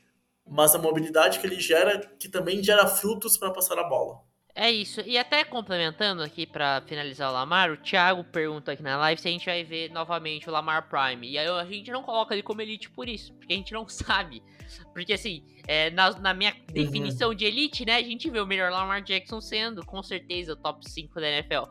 [0.47, 4.28] mas a mobilidade que ele gera, que também gera frutos para passar a bola.
[4.61, 4.99] É isso.
[5.05, 9.27] E até complementando aqui pra finalizar o Lamar, o Thiago pergunta aqui na live se
[9.27, 11.29] a gente vai ver novamente o Lamar Prime.
[11.29, 13.87] E aí a gente não coloca ele como elite por isso, porque a gente não
[13.87, 14.43] sabe.
[14.93, 18.69] Porque assim, é, na, na minha definição de elite, né, a gente vê o melhor
[18.69, 21.63] Lamar Jackson sendo, com certeza, o top 5 da NFL.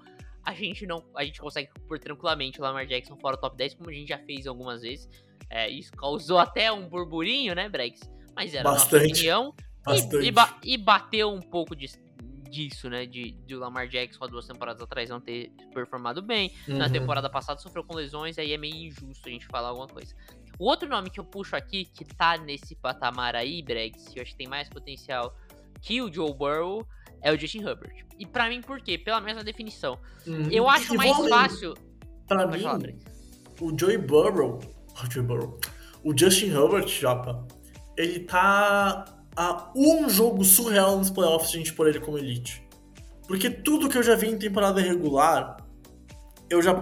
[0.43, 1.05] A gente não.
[1.15, 4.09] A gente consegue pôr tranquilamente o Lamar Jackson fora o top 10, como a gente
[4.09, 5.07] já fez algumas vezes.
[5.51, 8.01] É, isso causou até um burburinho, né, Brex?
[8.35, 9.13] Mas era Bastante.
[9.13, 9.55] opinião.
[9.59, 10.27] E, Bastante.
[10.27, 11.87] e, ba- e bateu um pouco de,
[12.49, 13.07] disso, né?
[13.07, 16.53] De, de o Lamar Jackson há duas temporadas atrás não ter performado bem.
[16.67, 16.93] Na Uhum.
[16.93, 20.15] temporada passada sofreu com lesões, aí é meio injusto a gente falar alguma coisa.
[20.59, 24.23] O outro nome que eu puxo aqui, que tá nesse patamar aí, Bregs, que eu
[24.23, 25.37] acho que tem mais potencial
[25.81, 26.85] que o Joe Burrow,
[27.23, 28.05] é o Justin Herbert.
[28.19, 28.99] E pra mim, por quê?
[28.99, 29.99] Pela mesma definição.
[30.27, 30.51] Uhum.
[30.51, 31.29] Eu acho mais além.
[31.31, 31.75] fácil.
[32.27, 32.81] Pra Pode mim, falar,
[33.61, 34.59] o Joey Burrow,
[35.03, 35.61] o Joey Burrow,
[36.05, 37.47] o Justin Herbert, Japa,
[37.97, 39.05] ele tá
[39.39, 42.61] a um jogo surreal nos playoffs de a gente pôr ele como elite.
[43.29, 45.57] Porque tudo que eu já vi em temporada regular,
[46.51, 46.75] eu já.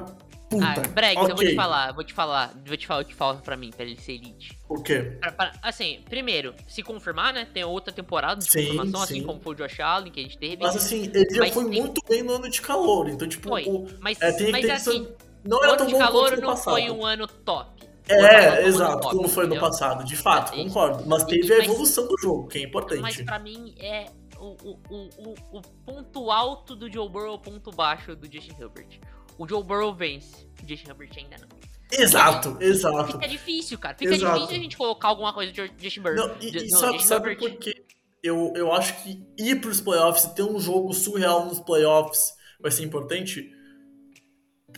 [0.49, 3.15] Puta, Ah, Bregs, eu vou te falar, vou te falar, vou te falar o que
[3.15, 4.57] falta pra mim, pra ele ser elite.
[4.69, 5.19] O quê?
[5.21, 7.49] Pra- pra- assim, primeiro, se confirmar, né?
[7.53, 9.23] Tem outra temporada de Sim, confirmação, assim sim.
[9.27, 10.63] como foi o Josh Allen, que a gente teve.
[10.63, 13.49] Mas assim, ele já Mas foi tem- muito bem no ano de calor, então, tipo,
[13.49, 15.93] Foi, o, mas, é, tem, mas tem que assim, ser- não era ano tão de
[15.95, 16.75] bom quanto calor não passado.
[16.75, 17.86] foi um ano top.
[18.09, 21.05] É, ano exato, top, como foi no passado, de fato, É, concordo.
[21.07, 23.01] Mas teve a mas- evolução do jogo, que é importante.
[23.01, 24.07] Mas pra mim é
[24.39, 29.01] o, o, o, o, ponto alto do Joe Burrow, o ponto baixo do Justin Herbert.
[29.39, 31.49] O Joe Burrow vence, o Justin Herbert ainda não.
[31.93, 33.13] Exato, exato.
[33.13, 33.97] Fica difícil, cara.
[33.97, 34.35] Fica Exato.
[34.35, 36.17] difícil a gente colocar alguma coisa de Justin Burrow.
[36.29, 37.85] Não, e, e no sabe, sabe por quê?
[38.23, 42.73] Eu, eu acho que ir pros playoffs e ter um jogo surreal nos playoffs vai
[42.73, 43.53] ser importante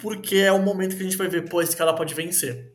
[0.01, 2.75] porque é o momento que a gente vai ver, pô, esse cara pode vencer.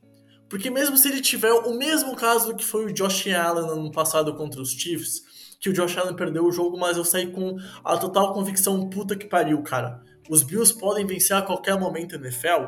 [0.53, 4.35] Porque mesmo se ele tiver o mesmo caso que foi o Josh Allen ano passado
[4.35, 5.23] contra os Chiefs,
[5.59, 9.15] que o Josh Allen perdeu o jogo, mas eu saí com a total convicção, puta
[9.15, 10.03] que pariu, cara.
[10.29, 12.65] Os Bills podem vencer a qualquer momento na NFL.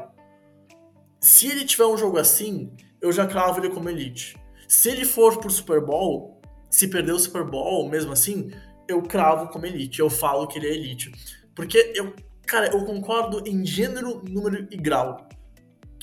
[1.21, 4.35] Se ele tiver um jogo assim, eu já cravo ele como elite.
[4.67, 8.49] Se ele for pro Super Bowl, se perder o Super Bowl, mesmo assim,
[8.87, 9.99] eu cravo como elite.
[9.99, 11.11] Eu falo que ele é elite.
[11.53, 12.15] Porque eu,
[12.47, 15.24] cara, eu concordo em gênero, número e grau.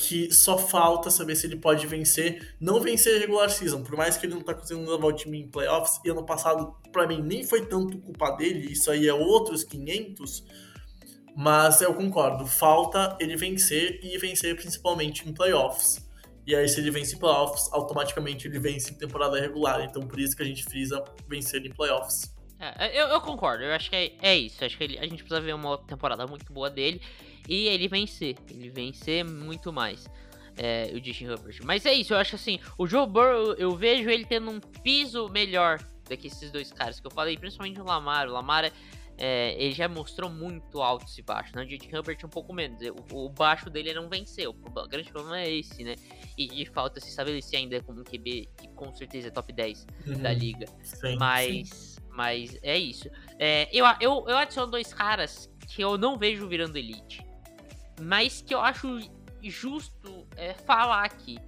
[0.05, 4.27] Que só falta saber se ele pode vencer, não vencer regular season, por mais que
[4.27, 7.45] ele não tá conseguindo levar o time em playoffs, e ano passado, pra mim, nem
[7.45, 10.43] foi tanto culpa dele, isso aí é outros 500,
[11.37, 16.05] mas eu concordo, falta ele vencer e vencer principalmente em playoffs.
[16.45, 19.85] E aí, se ele vence em playoffs, automaticamente ele vence em temporada regular.
[19.85, 22.35] Então, por isso que a gente frisa vencer em playoffs.
[22.59, 24.65] É, eu, eu concordo, eu acho que é, é isso.
[24.65, 27.01] Acho que ele- a gente precisa ver uma temporada muito boa dele
[27.49, 28.37] e ele vencer.
[28.51, 30.07] Ele vencer muito mais.
[30.57, 31.61] é, o Justin Herbert.
[31.65, 35.29] Mas é isso, eu acho assim, o Joe Burrow, eu vejo ele tendo um piso
[35.31, 38.29] melhor do que esses dois caras que eu falei, principalmente o Lamar.
[38.29, 38.71] O Lamar,
[39.17, 41.65] é, ele já mostrou muito altos e baixos, né?
[41.65, 42.79] O Justin Herbert um pouco menos.
[43.11, 45.95] O, o baixo dele não vencer, o, grande problema é esse, né?
[46.37, 49.87] E, e falta se estabelecer ainda como um QB que com certeza é top 10
[50.21, 50.37] da Uhum.
[50.39, 50.67] liga.
[50.83, 51.17] Sim, sim.
[51.19, 53.09] Mas, mas é isso.
[53.39, 57.25] É, eu, eu, eu adiciono dois caras que eu não vejo virando elite.
[58.01, 58.99] Mas que eu acho
[59.43, 61.39] justo é, falar aqui.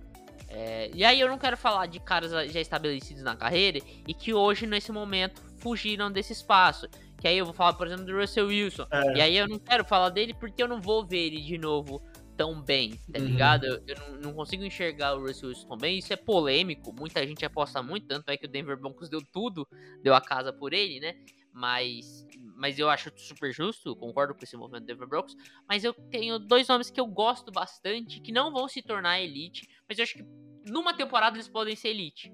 [0.48, 4.32] É, e aí eu não quero falar de caras já estabelecidos na carreira e que
[4.32, 6.88] hoje, nesse momento, fugiram desse espaço.
[7.20, 8.86] Que aí eu vou falar, por exemplo, do Russell Wilson.
[8.90, 9.16] É.
[9.16, 12.02] E aí eu não quero falar dele porque eu não vou ver ele de novo
[12.36, 13.26] tão bem, tá Uhum.
[13.26, 13.64] ligado?
[13.64, 15.98] Eu, eu não, não consigo enxergar o Russell Wilson tão bem.
[15.98, 19.66] Isso é polêmico, muita gente aposta muito, tanto é que o Denver Broncos deu tudo,
[20.02, 21.14] deu a casa por ele, né?
[21.54, 22.26] Mas,
[22.56, 25.36] mas eu acho super justo, concordo com esse movimento do Denver Broncos.
[25.68, 29.68] Mas eu tenho dois nomes que eu gosto bastante, que não vão se tornar elite,
[29.88, 30.24] mas eu acho que
[30.68, 32.32] numa temporada eles podem ser elite.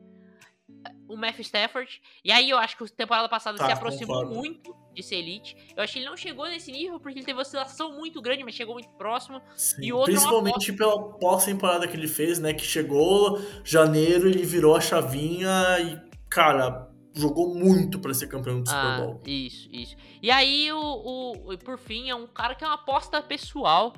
[1.06, 4.36] O Matthew Stafford, e aí eu acho que a temporada passada Tá, se aproximou concordo.
[4.36, 5.54] muito de ser elite.
[5.76, 8.54] Eu acho que ele não chegou nesse nível porque ele teve oscilação muito grande, mas
[8.54, 9.42] chegou muito próximo.
[9.54, 12.54] Sim, E outro é Principalmente pela pós-temporada que ele fez, né?
[12.54, 16.00] Que chegou janeiro, ele virou a chavinha e,
[16.30, 19.22] cara, jogou muito pra ser campeão do Super Ah, Bowl.
[19.26, 19.96] isso, isso.
[20.22, 23.92] E aí, o, o, por fim, é um cara que é uma aposta pessoal.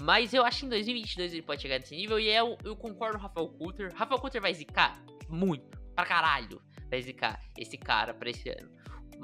[0.00, 2.18] Mas eu acho que em 2022 ele pode chegar nesse nível.
[2.18, 3.92] E é o- eu concordo com o Rafael Coulter.
[3.94, 4.98] Rafael Coulter vai zicar
[5.28, 5.78] muito.
[5.94, 6.62] Pra caralho.
[6.90, 8.70] Vai zicar esse cara pra esse ano.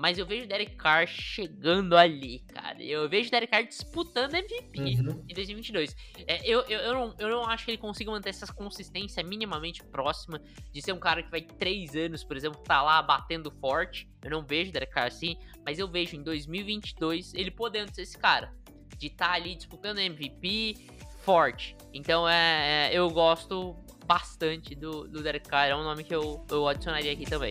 [0.00, 2.80] Mas eu vejo o Derek Carr chegando ali, cara.
[2.80, 5.24] Eu vejo o Derek Carr disputando MVP Uhum.
[5.28, 5.96] em 2022.
[6.24, 9.82] É, eu, eu, eu, não, eu não acho que ele consiga manter essa consistência minimamente
[9.82, 10.40] próxima
[10.72, 14.08] de ser um cara que vai três anos, por exemplo, tá lá batendo forte.
[14.22, 15.36] Eu não vejo o Derek Carr assim,
[15.66, 18.54] mas eu vejo em 2022 ele podendo ser esse cara.
[18.96, 20.76] De estar ali disputando MVP
[21.24, 21.76] forte.
[21.92, 23.74] Então é, é, eu gosto
[24.06, 25.70] bastante do, do Derek Carr.
[25.70, 27.50] É um nome que eu, eu adicionaria aqui também.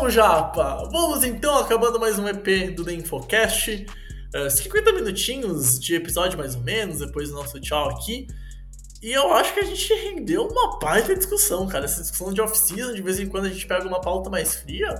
[0.00, 3.86] Bom, Japa, vamos então acabando mais um EP do The Infocast.
[4.34, 8.26] Uh, 50 minutinhos de episódio mais ou menos, depois do nosso tchau aqui.
[9.02, 11.84] E eu acho que a gente rendeu uma baita discussão, cara.
[11.84, 14.98] Essa discussão de off-season, de vez em quando a gente pega uma pauta mais fria.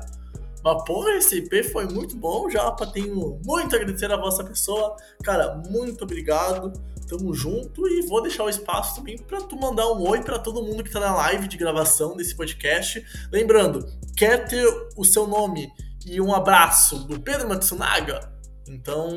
[0.63, 2.87] Mas porra, esse IP foi muito bom, Japa.
[2.87, 4.97] Tenho muito a agradecer a vossa pessoa.
[5.25, 6.75] Cara, muito obrigado.
[7.11, 10.63] Tamo junto e vou deixar o espaço também para tu mandar um oi para todo
[10.63, 13.05] mundo que tá na live de gravação desse podcast.
[13.33, 13.85] Lembrando,
[14.17, 14.65] quer ter
[14.97, 15.69] o seu nome
[16.07, 18.33] e um abraço do Pedro Matsunaga?
[18.69, 19.11] Então,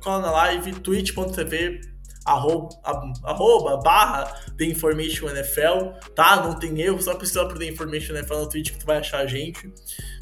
[0.00, 1.97] cola na live, twitch.tv
[2.28, 2.68] arroba,
[3.24, 4.24] arroba, barra
[4.56, 6.42] The Information NFL, tá?
[6.42, 9.20] Não tem erro, só precisa por The Information NFL no Twitch que tu vai achar
[9.20, 9.72] a gente.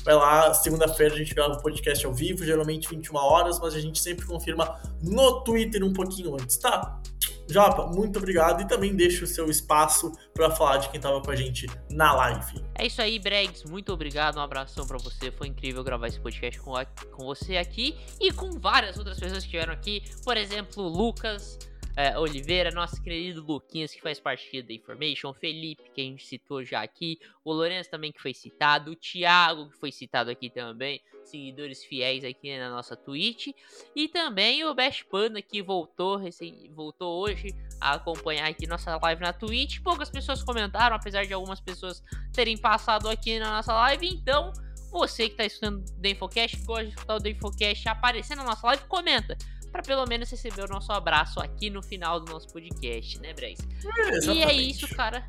[0.05, 3.81] Vai lá, segunda-feira a gente grava o podcast ao vivo, geralmente 21 horas, mas a
[3.81, 7.01] gente sempre confirma no Twitter um pouquinho antes, tá?
[7.49, 11.31] Japa, muito obrigado e também deixa o seu espaço para falar de quem tava com
[11.31, 12.65] a gente na live.
[12.75, 13.65] É isso aí, Bregs.
[13.65, 14.37] Muito obrigado.
[14.37, 15.31] Um abração para você.
[15.31, 19.45] Foi incrível gravar esse podcast com, a, com você aqui e com várias outras pessoas
[19.45, 20.03] que estiveram aqui.
[20.25, 21.57] Por exemplo, Lucas,
[21.97, 26.27] é, Oliveira, nosso querido Luquinhas, que faz parte aqui da Information, Felipe, que a gente
[26.27, 30.51] citou já aqui, o Lourenço também que foi citado, o Thiago, que foi citado aqui
[30.51, 33.49] também, seguidores fiéis aqui na nossa Twitch,
[33.95, 37.49] e também o Best Panda, que voltou, recém, voltou hoje
[37.81, 39.81] a acompanhar aqui nossa live na Twitch.
[39.81, 44.53] Poucas pessoas comentaram, apesar de algumas pessoas terem passado aqui na nossa live, então...
[44.89, 48.85] Você que está estudando o Infocast, gosta de escutar o Infocast aparecer na nossa live,
[48.85, 49.37] comenta
[49.77, 53.67] para pelo menos receber o nosso abraço aqui no final do nosso podcast, né, Bregs?
[53.85, 55.29] É, e é isso, cara.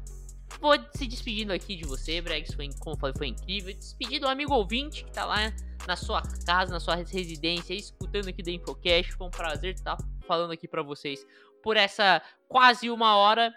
[0.61, 2.53] Vou se despedindo aqui de você, Bregs.
[2.53, 3.73] Foi, como falei, foi incrível.
[3.73, 5.53] Despedir do amigo ouvinte que tá lá
[5.85, 9.11] na sua casa, na sua residência, escutando aqui do Infocast.
[9.13, 11.25] Foi um prazer estar falando aqui para vocês
[11.61, 13.53] por essa quase uma hora.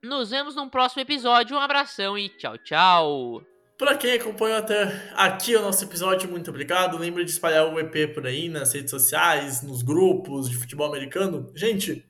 [0.00, 1.56] Nos vemos num próximo episódio.
[1.56, 3.53] Um abração e tchau, tchau.
[3.76, 6.96] Para quem acompanhou até aqui o nosso episódio, muito obrigado.
[6.96, 11.50] Lembra de espalhar o EP por aí nas redes sociais, nos grupos de futebol americano.
[11.56, 12.06] Gente,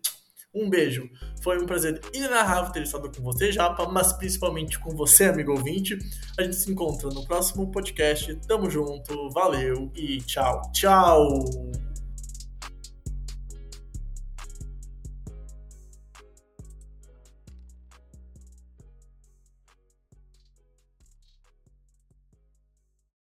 [0.54, 1.08] um beijo.
[1.42, 5.98] Foi um prazer inenarrável ter estado com você, Japa, mas principalmente com você, amigo ouvinte.
[6.38, 8.34] A gente se encontra no próximo podcast.
[8.46, 11.83] Tamo junto, valeu e tchau, tchau!